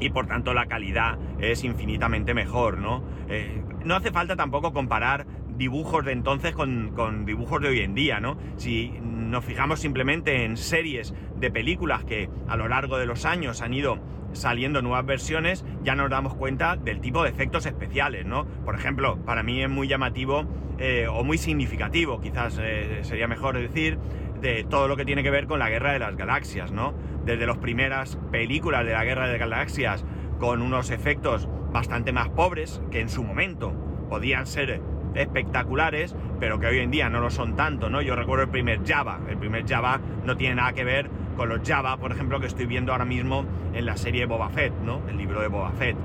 y 0.01 0.11
por 0.11 0.27
tanto 0.27 0.55
la 0.55 0.67
calidad 0.67 1.19
es 1.39 1.63
infinitamente 1.63 2.35
mejor, 2.35 2.79
¿no? 2.79 3.05
Eh, 3.29 3.63
no 3.85 3.95
hace 3.95 4.11
falta 4.11 4.35
tampoco 4.35 4.73
comparar 4.73 5.27
dibujos 5.57 6.05
de 6.05 6.13
entonces 6.13 6.55
con, 6.55 6.93
con, 6.95 7.27
dibujos 7.27 7.61
de 7.61 7.69
hoy 7.69 7.81
en 7.81 7.95
día, 7.95 8.19
¿no? 8.19 8.39
Si 8.57 8.93
nos 9.03 9.45
fijamos 9.45 9.79
simplemente 9.79 10.45
en 10.45 10.57
series 10.57 11.15
de 11.37 11.51
películas 11.51 12.05
que 12.05 12.31
a 12.49 12.57
lo 12.57 12.67
largo 12.67 12.99
de 12.99 13.07
los 13.07 13.27
años 13.27 13.61
han 13.61 13.75
ido 13.75 13.99
saliendo 14.33 14.81
nuevas 14.81 15.05
versiones, 15.05 15.65
ya 15.83 15.95
nos 15.95 16.11
damos 16.11 16.35
cuenta 16.35 16.77
del 16.77 17.01
tipo 17.01 17.23
de 17.23 17.31
efectos 17.31 17.67
especiales, 17.67 18.27
¿no? 18.27 18.47
Por 18.65 18.75
ejemplo, 18.75 19.19
para 19.25 19.43
mí 19.43 19.63
es 19.63 19.69
muy 19.69 19.89
llamativo 19.89 20.47
eh, 20.79 21.07
o 21.09 21.25
muy 21.25 21.37
significativo, 21.37 22.21
quizás 22.21 22.59
eh, 22.61 23.01
sería 23.03 23.29
mejor 23.29 23.59
decir, 23.59 23.99
de 24.41 24.65
todo 24.65 24.89
lo 24.89 24.97
que 24.97 25.05
tiene 25.05 25.23
que 25.23 25.31
ver 25.31 25.47
con 25.47 25.59
la 25.59 25.69
Guerra 25.69 25.93
de 25.93 25.99
las 25.99 26.17
Galaxias, 26.17 26.73
¿no? 26.73 26.95
Desde 27.25 27.47
las 27.47 27.59
primeras 27.59 28.19
películas 28.31 28.85
de 28.85 28.93
la 28.93 29.05
Guerra 29.05 29.29
de 29.29 29.39
Galaxias 29.39 30.05
con 30.39 30.63
unos 30.63 30.91
efectos 30.91 31.49
bastante 31.73 32.13
más 32.13 32.29
pobres 32.31 32.81
que 32.91 33.01
en 33.01 33.09
su 33.09 33.23
momento 33.23 33.73
podían 34.09 34.47
ser 34.47 34.81
espectaculares, 35.15 36.15
pero 36.39 36.59
que 36.59 36.67
hoy 36.67 36.79
en 36.79 36.91
día 36.91 37.09
no 37.09 37.21
lo 37.21 37.31
son 37.31 37.57
tanto, 37.57 37.91
¿no? 37.91 38.01
Yo 38.03 38.17
recuerdo 38.17 38.45
el 38.45 38.51
primer 38.51 38.87
Java, 38.87 39.21
el 39.29 39.37
primer 39.37 39.69
Java 39.69 40.01
no 40.25 40.37
tiene 40.37 40.57
nada 40.57 40.73
que 40.73 40.85
ver 40.85 41.11
con 41.37 41.49
los 41.49 41.61
Java, 41.67 41.97
por 41.97 42.13
ejemplo, 42.13 42.41
que 42.41 42.47
estoy 42.47 42.67
viendo 42.67 42.93
ahora 42.93 43.05
mismo 43.05 43.45
en 43.73 43.87
la 43.87 43.97
serie 43.97 44.27
Boba 44.27 44.51
Fett, 44.51 44.73
¿no? 44.85 45.01
El 45.09 45.17
libro 45.17 45.41
de 45.41 45.49
Boba 45.49 45.71
Fett. 45.73 45.97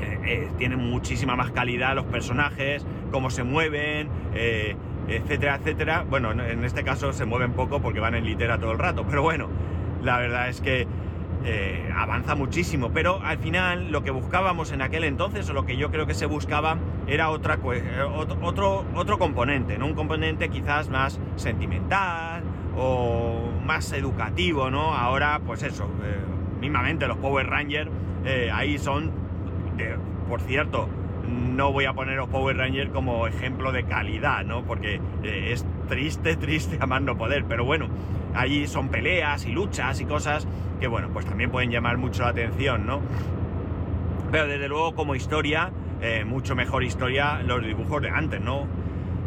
Eh, 0.00 0.18
eh, 0.24 0.48
tienen 0.58 0.78
muchísima 0.78 1.36
más 1.36 1.50
calidad 1.52 1.94
los 1.94 2.04
personajes, 2.06 2.84
cómo 3.10 3.30
se 3.30 3.44
mueven, 3.44 4.08
eh, 4.34 4.76
etcétera, 5.08 5.56
etcétera. 5.56 6.04
Bueno, 6.08 6.32
en 6.32 6.64
este 6.64 6.82
caso 6.82 7.12
se 7.12 7.24
mueven 7.24 7.52
poco 7.52 7.80
porque 7.80 8.00
van 8.00 8.14
en 8.14 8.24
litera 8.24 8.58
todo 8.58 8.72
el 8.72 8.78
rato, 8.78 9.04
pero 9.08 9.22
bueno, 9.22 9.48
la 10.04 10.18
verdad 10.18 10.48
es 10.48 10.60
que 10.60 10.86
eh, 11.46 11.92
avanza 11.94 12.34
muchísimo, 12.34 12.90
pero 12.94 13.20
al 13.22 13.38
final 13.38 13.90
lo 13.90 14.02
que 14.02 14.10
buscábamos 14.10 14.72
en 14.72 14.80
aquel 14.80 15.04
entonces, 15.04 15.48
o 15.50 15.52
lo 15.52 15.66
que 15.66 15.76
yo 15.76 15.90
creo 15.90 16.06
que 16.06 16.14
se 16.14 16.26
buscaba, 16.26 16.78
era 17.06 17.30
otra, 17.30 17.58
eh, 17.74 18.02
otro, 18.42 18.86
otro 18.94 19.18
componente. 19.18 19.76
Un 19.82 19.94
componente 19.94 20.48
quizás 20.48 20.88
más 20.88 21.20
sentimental 21.36 22.42
o 22.78 23.50
más 23.64 23.92
educativo, 23.92 24.70
¿no? 24.70 24.94
Ahora, 24.94 25.40
pues 25.44 25.62
eso, 25.62 25.84
eh, 26.02 26.16
mismamente 26.60 27.06
los 27.06 27.18
Power 27.18 27.46
Rangers 27.46 27.90
ahí 28.54 28.78
son, 28.78 29.10
por 30.30 30.40
cierto, 30.40 30.88
no 31.28 31.72
voy 31.72 31.84
a 31.84 31.92
poner 31.92 32.16
los 32.16 32.28
Power 32.28 32.56
Rangers 32.56 32.90
como 32.90 33.26
ejemplo 33.26 33.72
de 33.72 33.84
calidad, 33.84 34.44
¿no? 34.44 34.64
Porque 34.64 35.00
es 35.22 35.64
triste, 35.88 36.36
triste 36.40 36.78
a 36.80 37.00
no 37.00 37.16
poder, 37.16 37.44
pero 37.44 37.64
bueno, 37.64 37.88
allí 38.34 38.66
son 38.66 38.88
peleas 38.88 39.46
y 39.46 39.52
luchas 39.52 40.00
y 40.00 40.04
cosas 40.04 40.46
que, 40.80 40.88
bueno, 40.88 41.08
pues 41.12 41.26
también 41.26 41.50
pueden 41.50 41.70
llamar 41.70 41.96
mucho 41.96 42.22
la 42.22 42.30
atención, 42.30 42.86
¿no? 42.86 43.00
Pero 44.30 44.46
desde 44.46 44.68
luego 44.68 44.94
como 44.94 45.14
historia, 45.14 45.70
eh, 46.00 46.24
mucho 46.24 46.54
mejor 46.54 46.82
historia 46.82 47.40
los 47.42 47.64
dibujos 47.64 48.02
de 48.02 48.10
antes, 48.10 48.40
¿no? 48.40 48.66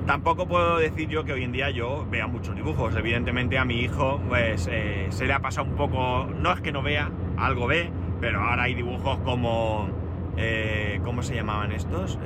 Tampoco 0.06 0.48
puedo 0.48 0.78
decir 0.78 1.10
yo 1.10 1.26
que 1.26 1.34
hoy 1.34 1.44
en 1.44 1.52
día 1.52 1.70
yo 1.70 2.08
vea 2.10 2.28
muchos 2.28 2.56
dibujos. 2.56 2.96
Evidentemente 2.96 3.58
a 3.58 3.66
mi 3.66 3.82
hijo 3.82 4.22
pues 4.28 4.70
eh, 4.72 5.08
se 5.10 5.26
le 5.26 5.34
ha 5.34 5.40
pasado 5.40 5.68
un 5.68 5.76
poco, 5.76 6.30
no 6.40 6.54
es 6.54 6.62
que 6.62 6.72
no 6.72 6.82
vea, 6.82 7.12
algo 7.38 7.68
ve, 7.68 7.90
pero 8.22 8.42
ahora 8.42 8.64
hay 8.64 8.74
dibujos 8.74 9.18
como... 9.20 10.07
Eh, 10.38 11.02
¿Cómo 11.04 11.24
se 11.24 11.36
llamaban 11.36 11.72
estos? 11.72 12.20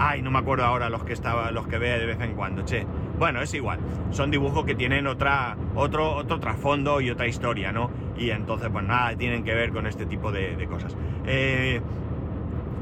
Ay, 0.00 0.22
no 0.22 0.30
me 0.30 0.38
acuerdo 0.38 0.64
ahora 0.64 0.88
los 0.90 1.02
que 1.02 1.12
estaba, 1.12 1.50
los 1.50 1.66
que 1.66 1.76
ve 1.76 1.98
de 1.98 2.06
vez 2.06 2.20
en 2.20 2.34
cuando, 2.34 2.62
che. 2.62 2.86
Bueno, 3.18 3.42
es 3.42 3.52
igual. 3.52 3.80
Son 4.12 4.30
dibujos 4.30 4.64
que 4.64 4.76
tienen 4.76 5.08
otra, 5.08 5.56
otro, 5.74 6.14
otro 6.14 6.38
trasfondo 6.38 7.00
y 7.00 7.10
otra 7.10 7.26
historia, 7.26 7.72
¿no? 7.72 7.90
Y 8.16 8.30
entonces, 8.30 8.68
pues 8.72 8.84
nada, 8.84 9.16
tienen 9.16 9.42
que 9.42 9.54
ver 9.54 9.72
con 9.72 9.88
este 9.88 10.06
tipo 10.06 10.30
de, 10.30 10.66
cosas. 10.70 10.96
Eh, 11.26 11.80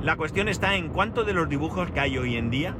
la 0.03 0.17
cuestión 0.17 0.49
está 0.49 0.75
en 0.77 0.91
cuántos 0.91 1.25
de 1.25 1.33
los 1.33 1.49
dibujos 1.49 1.91
que 1.91 2.01
hay 2.01 2.19
hoy 2.19 2.37
en 2.37 2.51
día 2.51 2.75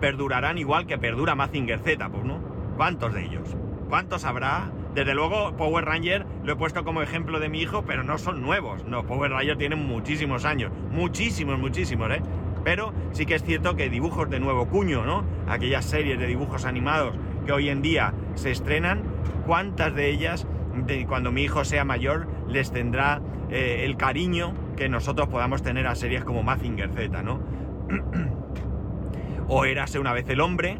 perdurarán 0.00 0.58
igual 0.58 0.86
que 0.86 0.98
perdura 0.98 1.36
Mazinger 1.36 1.78
Z, 1.78 2.08
pues 2.08 2.24
no. 2.24 2.40
¿Cuántos 2.76 3.14
de 3.14 3.24
ellos? 3.24 3.56
¿Cuántos 3.88 4.24
habrá? 4.24 4.72
Desde 4.96 5.14
luego, 5.14 5.54
Power 5.58 5.84
Ranger 5.84 6.24
lo 6.42 6.54
he 6.54 6.56
puesto 6.56 6.82
como 6.82 7.02
ejemplo 7.02 7.38
de 7.38 7.50
mi 7.50 7.60
hijo, 7.60 7.84
pero 7.84 8.02
no 8.02 8.16
son 8.16 8.40
nuevos. 8.40 8.82
No, 8.86 9.04
Power 9.04 9.30
Ranger 9.30 9.58
tienen 9.58 9.86
muchísimos 9.86 10.46
años. 10.46 10.72
Muchísimos, 10.90 11.58
muchísimos, 11.58 12.10
¿eh? 12.12 12.22
Pero 12.64 12.94
sí 13.12 13.26
que 13.26 13.34
es 13.34 13.44
cierto 13.44 13.76
que 13.76 13.90
dibujos 13.90 14.30
de 14.30 14.40
nuevo 14.40 14.68
cuño, 14.68 15.04
¿no? 15.04 15.22
Aquellas 15.48 15.84
series 15.84 16.18
de 16.18 16.26
dibujos 16.26 16.64
animados 16.64 17.14
que 17.44 17.52
hoy 17.52 17.68
en 17.68 17.82
día 17.82 18.14
se 18.36 18.50
estrenan, 18.50 19.02
¿cuántas 19.44 19.94
de 19.94 20.08
ellas, 20.08 20.46
de, 20.86 21.04
cuando 21.04 21.30
mi 21.30 21.42
hijo 21.42 21.66
sea 21.66 21.84
mayor, 21.84 22.26
les 22.48 22.72
tendrá 22.72 23.20
eh, 23.50 23.82
el 23.84 23.98
cariño 23.98 24.54
que 24.78 24.88
nosotros 24.88 25.28
podamos 25.28 25.62
tener 25.62 25.86
a 25.88 25.94
series 25.94 26.24
como 26.24 26.42
Mazinger 26.42 26.88
Z, 26.94 27.22
¿no? 27.22 27.40
o 29.48 29.66
érase 29.66 29.98
una 29.98 30.14
vez 30.14 30.26
el 30.30 30.40
hombre, 30.40 30.78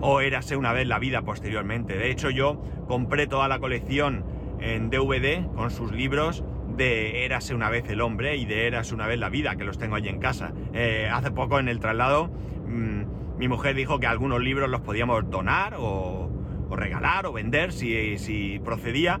o 0.00 0.20
érase 0.20 0.56
una 0.56 0.72
vez 0.72 0.86
la 0.86 0.98
vida 0.98 1.22
posteriormente. 1.22 1.96
De 1.96 2.10
hecho, 2.10 2.30
yo 2.30 2.62
compré 2.86 3.26
toda 3.26 3.48
la 3.48 3.58
colección 3.58 4.24
en 4.60 4.90
DVD 4.90 5.46
con 5.54 5.70
sus 5.70 5.92
libros 5.92 6.44
de 6.76 7.24
Érase 7.24 7.54
una 7.54 7.70
vez 7.70 7.88
el 7.88 8.00
hombre 8.00 8.36
y 8.36 8.44
de 8.44 8.66
Érase 8.66 8.94
una 8.94 9.06
vez 9.06 9.18
la 9.18 9.28
vida, 9.28 9.56
que 9.56 9.64
los 9.64 9.78
tengo 9.78 9.96
allí 9.96 10.08
en 10.08 10.18
casa. 10.18 10.52
Eh, 10.74 11.08
hace 11.12 11.30
poco 11.30 11.58
en 11.58 11.68
el 11.68 11.80
traslado 11.80 12.28
mm, 12.66 13.38
mi 13.38 13.48
mujer 13.48 13.74
dijo 13.74 13.98
que 13.98 14.06
algunos 14.06 14.40
libros 14.40 14.70
los 14.70 14.80
podíamos 14.80 15.28
donar 15.30 15.76
o, 15.78 16.30
regalar 16.70 17.26
o 17.26 17.32
vender 17.32 17.72
si, 17.72 18.18
si 18.18 18.58
procedía. 18.64 19.20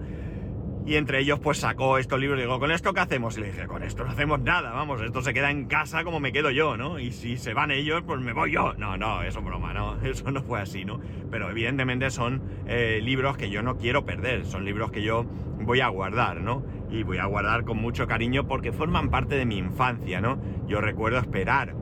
Y 0.86 0.94
entre 0.94 1.18
ellos 1.18 1.40
pues 1.40 1.58
sacó 1.58 1.98
estos 1.98 2.20
libros 2.20 2.38
y 2.38 2.42
digo, 2.42 2.60
¿con 2.60 2.70
esto 2.70 2.94
qué 2.94 3.00
hacemos? 3.00 3.36
Y 3.36 3.40
le 3.40 3.48
dije, 3.48 3.66
con 3.66 3.82
esto 3.82 4.04
no 4.04 4.10
hacemos 4.10 4.40
nada, 4.40 4.70
vamos, 4.70 5.02
esto 5.02 5.20
se 5.20 5.34
queda 5.34 5.50
en 5.50 5.66
casa 5.66 6.04
como 6.04 6.20
me 6.20 6.30
quedo 6.30 6.50
yo, 6.50 6.76
¿no? 6.76 7.00
Y 7.00 7.10
si 7.10 7.36
se 7.38 7.54
van 7.54 7.72
ellos, 7.72 8.04
pues 8.06 8.20
me 8.20 8.32
voy 8.32 8.52
yo. 8.52 8.72
No, 8.74 8.96
no, 8.96 9.22
eso 9.22 9.40
es 9.40 9.44
broma, 9.44 9.74
no, 9.74 10.00
eso 10.04 10.30
no 10.30 10.42
fue 10.44 10.60
así, 10.60 10.84
¿no? 10.84 11.00
Pero 11.28 11.50
evidentemente 11.50 12.10
son 12.10 12.40
eh, 12.68 13.00
libros 13.02 13.36
que 13.36 13.50
yo 13.50 13.62
no 13.62 13.76
quiero 13.76 14.04
perder, 14.04 14.46
son 14.46 14.64
libros 14.64 14.92
que 14.92 15.02
yo 15.02 15.26
voy 15.60 15.80
a 15.80 15.88
guardar, 15.88 16.40
¿no? 16.40 16.64
Y 16.88 17.02
voy 17.02 17.18
a 17.18 17.26
guardar 17.26 17.64
con 17.64 17.78
mucho 17.78 18.06
cariño 18.06 18.46
porque 18.46 18.70
forman 18.70 19.10
parte 19.10 19.34
de 19.34 19.44
mi 19.44 19.58
infancia, 19.58 20.20
¿no? 20.20 20.40
Yo 20.68 20.80
recuerdo 20.80 21.18
esperar. 21.18 21.74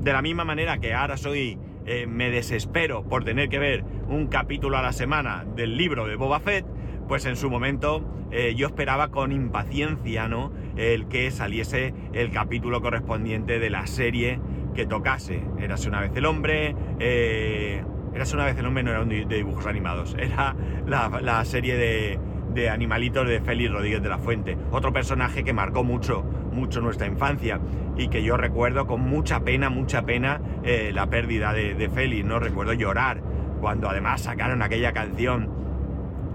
De 0.00 0.12
la 0.12 0.22
misma 0.22 0.44
manera 0.44 0.78
que 0.78 0.94
ahora 0.94 1.16
soy, 1.16 1.58
eh, 1.84 2.06
me 2.06 2.30
desespero 2.30 3.02
por 3.08 3.24
tener 3.24 3.48
que 3.48 3.58
ver 3.58 3.84
un 4.08 4.28
capítulo 4.28 4.78
a 4.78 4.82
la 4.82 4.92
semana 4.92 5.44
del 5.56 5.76
libro 5.76 6.06
de 6.06 6.14
Boba 6.14 6.38
Fett, 6.38 6.64
pues 7.06 7.26
en 7.26 7.36
su 7.36 7.50
momento 7.50 8.02
eh, 8.30 8.54
yo 8.56 8.66
esperaba 8.66 9.08
con 9.08 9.32
impaciencia, 9.32 10.28
¿no? 10.28 10.52
El 10.76 11.08
que 11.08 11.30
saliese 11.30 11.94
el 12.12 12.30
capítulo 12.30 12.80
correspondiente 12.80 13.58
de 13.58 13.70
la 13.70 13.86
serie 13.86 14.40
que 14.74 14.86
tocase. 14.86 15.42
Érase 15.58 15.88
una 15.88 16.00
vez 16.00 16.12
el 16.14 16.26
hombre, 16.26 16.74
eh, 16.98 17.82
Érase 18.14 18.34
una 18.34 18.46
vez 18.46 18.56
el 18.58 18.66
hombre 18.66 18.82
no 18.82 18.90
era 18.90 19.02
un 19.02 19.08
de 19.10 19.24
dibujos 19.24 19.66
animados, 19.66 20.16
era 20.18 20.56
la, 20.86 21.44
serie 21.44 21.76
de, 21.76 22.18
de, 22.54 22.70
animalitos 22.70 23.28
de 23.28 23.40
Félix 23.40 23.70
Rodríguez 23.70 24.02
de 24.02 24.08
la 24.08 24.18
Fuente. 24.18 24.56
Otro 24.70 24.90
personaje 24.90 25.44
que 25.44 25.52
marcó 25.52 25.84
mucho, 25.84 26.22
mucho 26.50 26.80
nuestra 26.80 27.06
infancia 27.06 27.60
y 27.96 28.08
que 28.08 28.22
yo 28.22 28.38
recuerdo 28.38 28.86
con 28.86 29.02
mucha 29.02 29.40
pena, 29.40 29.68
mucha 29.68 30.06
pena 30.06 30.40
eh, 30.64 30.92
la 30.94 31.08
pérdida 31.10 31.52
de, 31.52 31.74
de 31.74 31.90
Félix, 31.90 32.24
¿no? 32.24 32.38
Recuerdo 32.38 32.72
llorar 32.72 33.20
cuando 33.60 33.88
además 33.88 34.22
sacaron 34.22 34.62
aquella 34.62 34.92
canción 34.92 35.55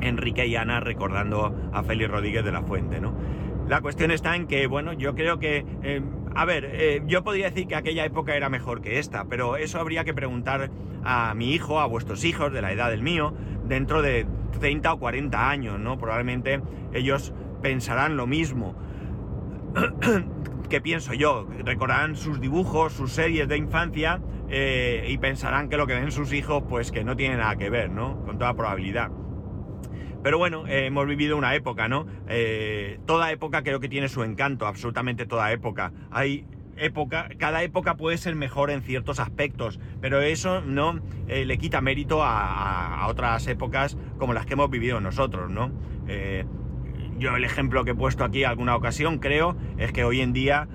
Enrique 0.02 0.46
y 0.48 0.56
Ana 0.56 0.80
recordando 0.80 1.56
a 1.72 1.84
Félix 1.84 2.10
Rodríguez 2.10 2.44
de 2.44 2.52
la 2.52 2.62
Fuente, 2.64 3.00
¿no? 3.00 3.14
La 3.68 3.82
cuestión 3.82 4.12
está 4.12 4.36
en 4.36 4.48
que, 4.48 4.68
bueno, 4.68 4.94
yo 4.94 5.16
creo 5.16 5.40
que, 5.40 5.66
eh, 5.84 6.02
a 6.36 6.46
ver, 6.46 6.70
eh, 6.74 7.02
yo 7.06 7.24
podría 7.24 7.50
decir 7.50 7.68
que 7.68 7.76
aquella 7.76 8.04
época 8.04 8.36
era 8.36 8.50
mejor 8.50 8.82
que 8.82 9.00
esta, 9.00 9.26
pero 9.26 9.56
eso 9.56 9.80
habría 9.80 10.04
que 10.04 10.14
preguntar 10.14 10.72
a 11.04 11.34
mi 11.36 11.54
hijo, 11.54 11.80
a 11.80 11.86
vuestros 11.86 12.26
hijos 12.26 12.52
de 12.52 12.62
la 12.62 12.72
edad 12.72 12.90
del 12.90 13.02
mío, 13.02 13.34
dentro 13.66 14.02
de 14.02 14.26
30 14.60 14.94
o 14.94 15.00
40 15.00 15.50
años, 15.50 15.80
¿no? 15.80 15.98
Probablemente 15.98 16.62
ellos 16.94 17.34
pensarán 17.62 18.18
lo 18.18 18.28
mismo 18.28 18.76
que 20.70 20.82
pienso 20.82 21.14
yo, 21.14 21.48
recordarán 21.64 22.16
sus 22.16 22.40
dibujos, 22.40 22.94
sus 22.94 23.12
series 23.12 23.48
de 23.48 23.58
infancia 23.58 24.22
eh, 24.50 25.06
y 25.10 25.18
pensarán 25.18 25.70
que 25.70 25.78
lo 25.78 25.88
que 25.88 25.94
ven 25.96 26.12
sus 26.12 26.34
hijos, 26.34 26.64
pues 26.68 26.92
que 26.92 27.04
no 27.04 27.16
tiene 27.16 27.38
nada 27.38 27.56
que 27.58 27.70
ver, 27.70 27.90
¿no? 27.90 28.24
Con 28.26 28.38
toda 28.38 28.54
probabilidad. 28.54 29.12
Pero 30.24 30.38
bueno, 30.38 30.68
eh, 30.68 30.86
hemos 30.86 31.08
vivido 31.08 31.38
una 31.38 31.56
época, 31.56 31.88
¿no? 31.88 32.06
Eh, 32.28 33.00
toda 33.06 33.32
época 33.32 33.64
creo 33.64 33.80
que 33.80 33.90
tiene 33.90 34.08
su 34.08 34.24
encanto, 34.24 34.68
absolutamente 34.68 35.26
toda 35.26 35.52
época. 35.52 35.92
Hay 36.12 36.46
época, 36.78 37.30
cada 37.38 37.64
época 37.64 37.96
puede 37.96 38.18
ser 38.18 38.36
mejor 38.36 38.70
en 38.70 38.82
ciertos 38.82 39.20
aspectos, 39.20 39.80
pero 40.00 40.22
eso 40.22 40.62
no 40.62 41.00
eh, 41.28 41.46
le 41.46 41.58
quita 41.58 41.82
mérito 41.82 42.22
a, 42.24 43.06
otras 43.08 43.48
épocas 43.48 43.98
como 44.18 44.34
las 44.34 44.46
que 44.46 44.54
hemos 44.54 44.70
vivido 44.70 45.02
nosotros, 45.02 45.50
¿no? 45.50 45.72
yo 47.18 47.36
el 47.36 47.46
ejemplo 47.46 47.86
que 47.86 47.92
he 47.92 47.96
puesto 47.96 48.24
aquí 48.24 48.44
alguna 48.44 48.76
ocasión, 48.76 49.20
creo, 49.20 49.56
es 49.78 49.92
que 49.92 50.04
hoy 50.04 50.22
en 50.22 50.34
día 50.34 50.68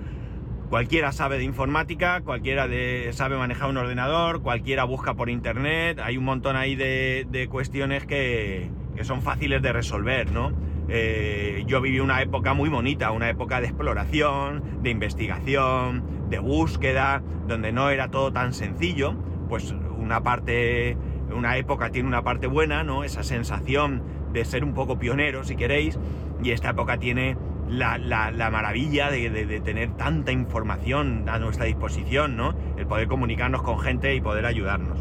cualquiera 0.69 1.11
sabe 1.11 1.37
de 1.37 1.43
informática, 1.43 2.21
cualquiera 2.21 2.67
sabe 3.11 3.37
manejar 3.37 3.69
un 3.69 3.77
ordenador, 3.77 4.41
cualquiera 4.41 4.83
busca 4.83 5.13
por 5.13 5.29
internet, 5.29 5.99
hay 6.01 6.17
un 6.17 6.25
montón 6.25 6.55
ahí 6.55 6.75
de, 6.75 7.47
cuestiones 7.49 8.05
que, 8.05 8.69
son 9.03 9.21
fáciles 9.21 9.61
de 9.61 9.73
resolver, 9.73 10.31
¿no? 10.31 10.51
Eh, 10.89 11.63
yo 11.67 11.81
viví 11.81 11.99
una 11.99 12.21
época 12.21 12.53
muy 12.53 12.69
bonita, 12.69 13.11
una 13.11 13.29
época 13.29 13.59
de 13.59 13.67
exploración, 13.67 14.81
de 14.81 14.89
investigación, 14.89 16.29
de 16.29 16.39
búsqueda, 16.39 17.21
donde 17.47 17.71
no 17.71 17.89
era 17.89 18.09
todo 18.09 18.31
tan 18.31 18.53
sencillo, 18.53 19.15
pues 19.49 19.75
una 19.97 20.23
parte, 20.23 20.97
una 21.35 21.57
época 21.57 21.91
tiene 21.91 22.07
una 22.07 22.23
parte 22.23 22.47
buena, 22.47 22.83
¿no? 22.83 23.03
Esa 23.03 23.23
sensación 23.23 24.01
de 24.31 24.45
ser 24.45 24.63
un 24.63 24.73
poco 24.73 24.97
pionero, 24.97 25.43
si 25.43 25.55
queréis, 25.55 25.99
y 26.43 26.51
esta 26.51 26.69
época 26.69 26.97
tiene 26.97 27.37
la, 27.69 28.49
maravilla 28.51 29.09
de, 29.09 29.61
tener 29.63 29.91
tanta 29.97 30.31
información 30.31 31.25
a 31.27 31.39
nuestra 31.39 31.65
disposición, 31.65 32.37
¿no? 32.37 32.53
El 32.77 32.87
poder 32.87 33.07
comunicarnos 33.07 33.61
con 33.61 33.79
gente 33.79 34.15
y 34.15 34.21
poder 34.21 34.45
ayudarnos. 34.45 34.99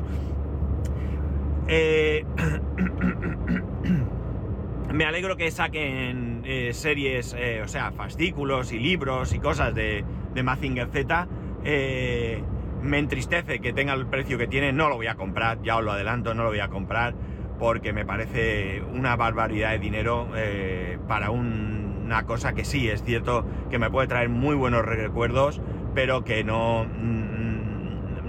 Eh, 1.69 2.25
me 4.97 5.05
alegro 5.05 5.37
que 5.37 5.51
saquen 5.51 6.41
eh, 6.47 6.73
series, 6.73 7.37
eh, 7.39 7.61
o 7.63 7.69
sea, 7.69 7.93
fascículos 7.93 8.73
y 8.73 8.79
libros 8.79 9.35
y 9.35 9.39
cosas 9.39 9.75
de, 9.75 10.05
de 10.35 10.43
Mazinger 10.43 10.89
Z. 10.89 11.29
me 12.83 12.99
entristece 12.99 13.61
que 13.61 13.75
tenga 13.75 13.93
el 13.93 14.07
precio 14.07 14.39
que 14.39 14.47
tiene, 14.47 14.73
no 14.73 14.89
lo 14.89 14.97
voy 14.97 15.09
a 15.09 15.15
comprar, 15.15 15.61
ya 15.63 15.77
os 15.77 15.85
lo 15.85 15.93
adelanto, 15.93 16.35
no 16.35 16.45
lo 16.45 16.49
voy 16.49 16.61
a 16.61 16.69
comprar 16.69 17.15
porque 17.59 17.93
me 17.93 18.07
parece 18.07 18.83
una 18.93 19.17
barbaridad 19.17 19.73
de 19.73 19.79
dinero 19.79 20.29
para 21.07 21.31
un 21.31 21.77
una 22.07 22.25
cosa 22.25 22.55
que 22.55 22.65
sí, 22.65 22.89
es 22.89 23.03
cierto 23.03 23.45
que 23.69 23.81
me 23.81 23.91
puede 23.91 24.07
traer 24.07 24.29
muy 24.29 24.55
buenos 24.55 24.85
recuerdos, 24.85 25.61
pero 25.93 26.23
que 26.23 26.45
no, 26.45 26.87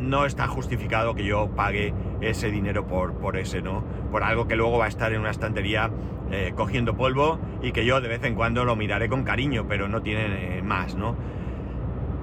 no 0.07 0.25
está 0.25 0.47
justificado 0.47 1.15
que 1.15 1.23
yo 1.23 1.49
pague 1.55 1.93
ese 2.21 2.49
dinero 2.49 2.87
por, 2.87 3.13
por 3.13 3.37
ese, 3.37 3.61
¿no? 3.61 3.83
Por 4.11 4.23
algo 4.23 4.47
que 4.47 4.55
luego 4.55 4.77
va 4.77 4.85
a 4.85 4.87
estar 4.87 5.13
en 5.13 5.21
una 5.21 5.31
estantería 5.31 5.91
eh, 6.31 6.53
cogiendo 6.55 6.97
polvo 6.97 7.39
y 7.61 7.71
que 7.71 7.85
yo 7.85 8.01
de 8.01 8.09
vez 8.09 8.23
en 8.23 8.35
cuando 8.35 8.65
lo 8.65 8.75
miraré 8.75 9.07
con 9.07 9.23
cariño, 9.23 9.65
pero 9.67 9.87
no 9.87 10.01
tiene 10.01 10.57
eh, 10.57 10.61
más, 10.61 10.95
¿no? 10.95 11.15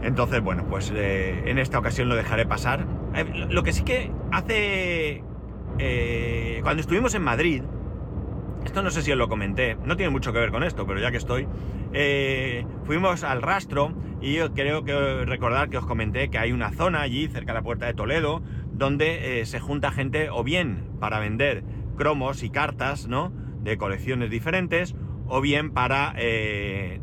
Entonces, 0.02 0.42
bueno, 0.42 0.66
pues 0.68 0.92
eh, 0.94 1.44
en 1.46 1.58
esta 1.58 1.78
ocasión 1.78 2.08
lo 2.08 2.14
dejaré 2.14 2.44
pasar. 2.44 2.86
lo 3.48 3.62
que 3.62 3.72
sí 3.72 3.84
que 3.84 4.10
hace... 4.30 5.22
cuando 6.62 6.80
estuvimos 6.80 7.14
en 7.14 7.22
Madrid, 7.22 7.62
esto 8.64 8.82
no 8.82 8.90
sé 8.90 9.02
si 9.02 9.12
os 9.12 9.18
lo 9.18 9.28
comenté, 9.28 9.76
no 9.84 9.96
tiene 9.96 10.10
mucho 10.10 10.32
que 10.32 10.38
ver 10.38 10.50
con 10.50 10.62
esto, 10.62 10.86
pero 10.86 11.00
ya 11.00 11.10
que 11.10 11.16
estoy, 11.16 11.46
eh, 11.92 12.66
fuimos 12.84 13.22
al 13.22 13.42
rastro 13.42 13.94
y 14.20 14.34
yo 14.34 14.52
creo 14.52 14.84
que 14.84 15.24
recordar 15.24 15.68
que 15.68 15.78
os 15.78 15.86
comenté 15.86 16.30
que 16.30 16.38
hay 16.38 16.52
una 16.52 16.70
zona 16.70 17.02
allí, 17.02 17.28
cerca 17.28 17.52
de 17.52 17.58
la 17.58 17.62
puerta 17.62 17.86
de 17.86 17.94
Toledo, 17.94 18.42
donde 18.72 19.40
eh, 19.40 19.46
se 19.46 19.60
junta 19.60 19.92
gente 19.92 20.30
o 20.30 20.42
bien 20.42 20.90
para 20.98 21.20
vender 21.20 21.62
cromos 21.96 22.42
y 22.42 22.50
cartas, 22.50 23.06
¿no? 23.06 23.32
De 23.62 23.76
colecciones 23.76 24.30
diferentes, 24.30 24.94
o 25.26 25.40
bien 25.40 25.70
para... 25.70 26.14
Eh, 26.16 27.00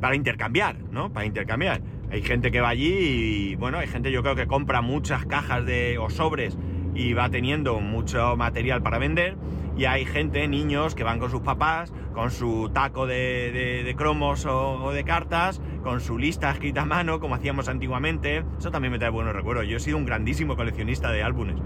para 0.00 0.16
intercambiar, 0.16 0.76
¿no? 0.90 1.12
Para 1.12 1.24
intercambiar. 1.24 1.80
Hay 2.10 2.22
gente 2.22 2.50
que 2.50 2.60
va 2.60 2.68
allí 2.68 2.92
y, 2.92 3.54
bueno, 3.56 3.78
hay 3.78 3.86
gente 3.86 4.12
yo 4.12 4.22
creo 4.22 4.36
que 4.36 4.46
compra 4.46 4.82
muchas 4.82 5.24
cajas 5.24 5.64
de, 5.64 5.96
o 5.98 6.10
sobres 6.10 6.58
y 6.94 7.12
va 7.12 7.28
teniendo 7.28 7.80
mucho 7.80 8.36
material 8.36 8.82
para 8.82 8.98
vender. 8.98 9.36
Y 9.76 9.86
hay 9.86 10.04
gente, 10.04 10.46
niños, 10.46 10.94
que 10.94 11.02
van 11.02 11.18
con 11.18 11.30
sus 11.30 11.40
papás, 11.40 11.92
con 12.12 12.30
su 12.30 12.70
taco 12.72 13.06
de, 13.06 13.92
cromos 13.98 14.46
o, 14.46 14.92
de 14.92 15.02
cartas, 15.02 15.60
con 15.82 16.00
su 16.00 16.16
lista 16.16 16.50
escrita 16.50 16.82
a 16.82 16.86
mano, 16.86 17.18
como 17.18 17.34
hacíamos 17.34 17.68
antiguamente. 17.68 18.44
Eso 18.58 18.70
también 18.70 18.92
me 18.92 18.98
trae 18.98 19.10
buenos 19.10 19.34
recuerdos. 19.34 19.66
Yo 19.66 19.76
he 19.76 19.80
sido 19.80 19.96
un 19.96 20.06
grandísimo 20.06 20.54
coleccionista 20.54 21.10
de 21.10 21.24
álbumes. 21.24 21.56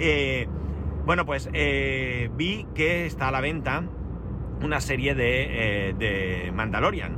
Eh, 0.00 0.48
bueno, 1.06 1.24
pues 1.24 1.48
eh, 1.52 2.30
vi 2.36 2.66
que 2.74 3.06
está 3.06 3.28
a 3.28 3.30
la 3.30 3.40
venta 3.40 3.84
una 4.60 4.80
serie 4.80 5.14
de, 5.14 5.90
eh, 5.90 5.94
de 5.96 6.52
Mandalorian. 6.52 7.16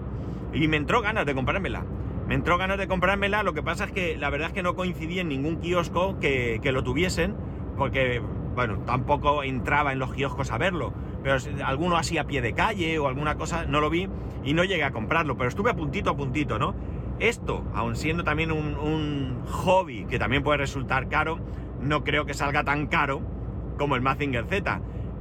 Y 0.52 0.68
me 0.68 0.76
entró 0.76 1.00
ganas 1.00 1.24
de 1.24 1.34
comprármela. 1.34 1.84
Me 2.28 2.34
entró 2.34 2.56
ganas 2.56 2.78
de 2.78 2.88
comprármela, 2.88 3.42
lo 3.42 3.52
que 3.52 3.62
pasa 3.62 3.84
es 3.84 3.92
que 3.92 4.16
la 4.16 4.30
verdad 4.30 4.48
es 4.48 4.54
que 4.54 4.62
no 4.62 4.74
coincidí 4.74 5.20
en 5.20 5.28
ningún 5.28 5.56
kiosco 5.56 6.18
que, 6.20 6.58
que 6.62 6.72
lo 6.72 6.82
tuviesen 6.82 7.34
porque, 7.76 8.22
bueno, 8.54 8.78
tampoco 8.86 9.42
entraba 9.42 9.92
en 9.92 9.98
los 9.98 10.12
kioscos 10.12 10.50
a 10.50 10.58
verlo, 10.58 10.92
pero 11.22 11.36
alguno 11.64 11.96
así 11.96 12.18
a 12.18 12.24
pie 12.24 12.40
de 12.42 12.52
calle 12.52 12.98
o 12.98 13.08
alguna 13.08 13.36
cosa, 13.36 13.66
no 13.66 13.80
lo 13.80 13.90
vi 13.90 14.08
y 14.44 14.54
no 14.54 14.64
llegué 14.64 14.84
a 14.84 14.92
comprarlo, 14.92 15.36
pero 15.36 15.48
estuve 15.48 15.70
a 15.70 15.74
puntito 15.74 16.10
a 16.10 16.16
puntito, 16.16 16.58
¿no? 16.58 16.74
Esto, 17.20 17.64
aun 17.74 17.96
siendo 17.96 18.24
también 18.24 18.50
un, 18.50 19.42
hobby 19.46 20.04
que 20.06 20.18
también 20.18 20.42
puede 20.42 20.58
resultar 20.58 21.08
caro, 21.08 21.38
no 21.80 22.02
creo 22.02 22.26
que 22.26 22.34
salga 22.34 22.64
tan 22.64 22.86
caro 22.86 23.22
como 23.78 23.96
el 23.96 24.02
Mazinger 24.02 24.44
Z. 24.46 24.80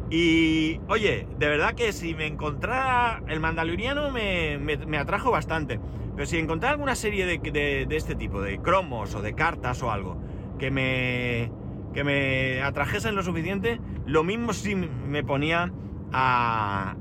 Y 0.09 0.79
oye, 0.87 1.27
de 1.37 1.47
verdad 1.47 1.75
que 1.75 1.93
si 1.93 2.13
me 2.15 2.27
encontrara 2.27 3.21
el 3.27 3.39
Mandaloriano 3.39 4.11
me, 4.11 4.57
me, 4.57 4.97
atrajo 4.97 5.31
bastante. 5.31 5.79
Pero 6.15 6.25
si 6.25 6.37
encontrara 6.37 6.73
alguna 6.73 6.95
serie 6.95 7.25
de, 7.25 7.39
de, 7.87 7.95
este 7.95 8.15
tipo, 8.15 8.41
de 8.41 8.59
cromos 8.59 9.15
o 9.15 9.21
de 9.21 9.33
cartas 9.33 9.81
o 9.81 9.91
algo, 9.91 10.17
que 10.59 10.69
me, 10.69 11.51
que 11.93 12.03
me 12.03 12.61
atrajesen 12.61 13.15
lo 13.15 13.23
suficiente, 13.23 13.79
lo 14.05 14.23
mismo 14.23 14.53
si 14.53 14.75
me 14.75 15.23
ponía 15.23 15.71
a, 16.11 16.95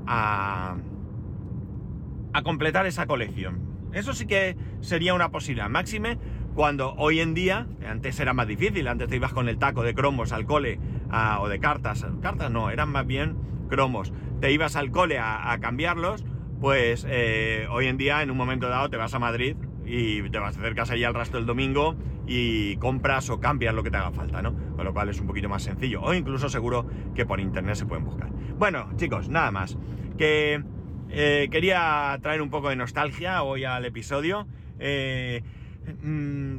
a, 2.33 2.41
completar 2.43 2.85
esa 2.85 3.05
colección. 3.05 3.89
Eso 3.93 4.13
sí 4.13 4.25
que 4.25 4.57
sería 4.81 5.13
una 5.13 5.29
posibilidad. 5.29 5.69
Máxime 5.69 6.17
cuando 6.55 6.93
hoy 6.95 7.19
en 7.19 7.33
día, 7.33 7.67
antes 7.87 8.19
era 8.19 8.33
más 8.33 8.47
difícil, 8.47 8.87
antes 8.87 9.07
te 9.07 9.15
ibas 9.15 9.33
con 9.33 9.49
el 9.49 9.57
taco 9.57 9.83
de 9.83 9.93
cromos 9.93 10.31
al 10.31 10.45
cole 10.45 10.79
o 11.39 11.47
de 11.47 11.59
cartas, 11.59 12.05
cartas 12.21 12.51
no, 12.51 12.69
eran 12.69 12.89
más 12.89 13.05
bien 13.05 13.37
cromos, 13.69 14.13
te 14.39 14.51
ibas 14.51 14.75
al 14.75 14.91
cole 14.91 15.19
a, 15.19 15.57
cambiarlos, 15.61 16.25
pues 16.59 17.05
eh, 17.09 17.67
hoy 17.71 17.87
en 17.87 17.97
día 17.97 18.23
en 18.23 18.31
un 18.31 18.37
momento 18.37 18.67
dado 18.67 18.89
te 18.89 18.97
vas 18.97 19.13
a 19.13 19.19
Madrid 19.19 19.55
y 19.85 20.29
te 20.29 20.39
vas 20.39 20.57
a 20.57 20.59
acercas 20.59 20.91
allí 20.91 21.03
al 21.03 21.13
rastro 21.13 21.39
el 21.39 21.45
domingo 21.45 21.95
y 22.25 22.77
compras 22.77 23.29
o 23.29 23.39
cambias 23.39 23.73
lo 23.73 23.83
que 23.83 23.91
te 23.91 23.97
haga 23.97 24.11
falta, 24.11 24.41
¿no? 24.41 24.53
Con 24.75 24.85
lo 24.85 24.93
cual 24.93 25.09
es 25.09 25.19
un 25.19 25.27
poquito 25.27 25.49
más 25.49 25.63
sencillo. 25.63 26.01
O 26.01 26.13
incluso 26.13 26.49
seguro 26.49 26.87
que 27.15 27.25
por 27.25 27.39
internet 27.39 27.75
se 27.75 27.85
pueden 27.85 28.05
buscar. 28.05 28.29
Bueno, 28.57 28.89
chicos, 28.95 29.29
nada 29.29 29.51
más. 29.51 29.77
Que 30.17 30.63
eh, 31.09 31.47
quería 31.51 32.17
traer 32.21 32.41
un 32.41 32.49
poco 32.49 32.69
de 32.69 32.75
nostalgia 32.75 33.43
hoy 33.43 33.65
al 33.65 33.85
episodio. 33.85 34.47
Eh, 34.79 35.43
mm, 36.01 36.57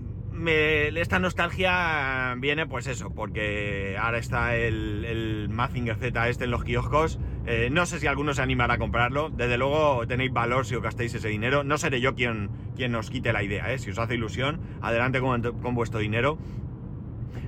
esta 0.96 1.18
nostalgia 1.18 2.34
viene 2.38 2.66
pues 2.66 2.86
eso, 2.86 3.14
porque 3.14 3.96
ahora 3.98 4.18
está 4.18 4.56
el, 4.56 5.04
el 5.04 5.48
Mazinger 5.48 5.96
Z 5.96 6.28
este 6.28 6.44
en 6.44 6.50
los 6.50 6.64
kioscos. 6.64 7.18
Eh, 7.46 7.68
no 7.70 7.84
sé 7.86 8.00
si 8.00 8.06
alguno 8.06 8.34
se 8.34 8.42
animará 8.42 8.74
a 8.74 8.78
comprarlo. 8.78 9.30
Desde 9.30 9.58
luego 9.58 10.06
tenéis 10.06 10.32
valor 10.32 10.66
si 10.66 10.74
os 10.74 10.82
gastéis 10.82 11.14
ese 11.14 11.28
dinero. 11.28 11.64
No 11.64 11.78
seré 11.78 12.00
yo 12.00 12.14
quien, 12.14 12.50
quien 12.76 12.94
os 12.94 13.10
quite 13.10 13.32
la 13.32 13.42
idea, 13.42 13.72
¿eh? 13.72 13.78
Si 13.78 13.90
os 13.90 13.98
hace 13.98 14.14
ilusión, 14.14 14.60
adelante 14.80 15.20
con, 15.20 15.42
con 15.60 15.74
vuestro 15.74 16.00
dinero. 16.00 16.38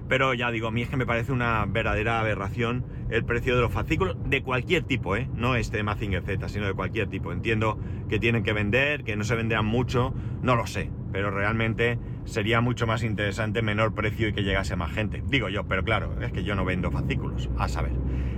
Pero 0.09 0.35
ya 0.35 0.50
digo, 0.50 0.68
a 0.68 0.70
mí 0.70 0.82
es 0.82 0.88
que 0.88 0.96
me 0.96 1.06
parece 1.06 1.32
una 1.32 1.64
verdadera 1.66 2.20
aberración 2.20 2.85
el 3.11 3.24
precio 3.24 3.56
de 3.56 3.62
los 3.62 3.72
fascículos 3.72 4.16
de 4.24 4.42
cualquier 4.42 4.85
tipo, 4.85 5.16
¿eh? 5.16 5.28
No 5.35 5.56
este 5.56 5.78
de 5.78 5.82
Mazinger 5.82 6.22
Z, 6.22 6.48
sino 6.48 6.66
de 6.66 6.74
cualquier 6.74 7.09
tipo. 7.09 7.32
Entiendo 7.32 7.78
que 8.09 8.18
tienen 8.18 8.42
que 8.42 8.52
vender, 8.52 9.02
que 9.02 9.16
no 9.16 9.24
se 9.24 9.35
venderán 9.35 9.66
mucho, 9.66 10.14
no 10.42 10.54
lo 10.54 10.66
sé 10.66 10.90
pero 11.16 11.30
realmente 11.30 11.98
sería 12.26 12.61
mucho 12.61 12.87
más 12.87 13.02
interesante 13.02 13.62
menor 13.62 13.94
precio 13.94 14.28
y 14.28 14.35
que 14.35 14.42
llegase 14.42 14.76
más 14.76 14.92
gente. 14.92 15.22
Digo 15.26 15.48
yo, 15.48 15.64
pero 15.64 15.82
claro, 15.82 16.14
es 16.20 16.30
que 16.30 16.44
yo 16.44 16.54
no 16.54 16.66
vendo 16.66 16.90
fascículos, 16.90 17.48
a 17.56 17.68
saber. 17.68 17.92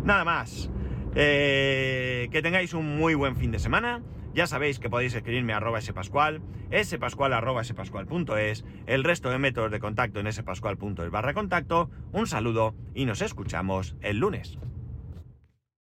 Nada 0.05 0.25
más. 0.25 0.71
Eh, 1.21 2.29
que 2.31 2.43
tengáis 2.43 2.75
un 2.75 2.97
muy 2.97 3.17
buen 3.17 3.35
fin 3.35 3.51
de 3.51 3.59
semana. 3.59 4.03
Ya 4.35 4.47
sabéis 4.47 4.79
que 4.79 4.89
podéis 4.89 5.15
escribirme 5.15 5.53
a 5.53 5.57
arroba 5.57 5.81
spascual, 5.81 6.41
spascual 6.85 7.33
arroba 7.33 7.65
spascual.es, 7.65 8.65
el 8.87 9.03
resto 9.03 9.29
de 9.29 9.39
métodos 9.39 9.73
de 9.73 9.81
contacto 9.81 10.21
en 10.21 10.33
spascual.es 10.33 11.11
barra 11.11 11.35
contacto. 11.35 11.91
Un 12.13 12.29
saludo 12.29 12.77
y 12.95 13.05
nos 13.05 13.21
escuchamos 13.21 13.97
el 14.01 14.19
lunes. 14.19 14.59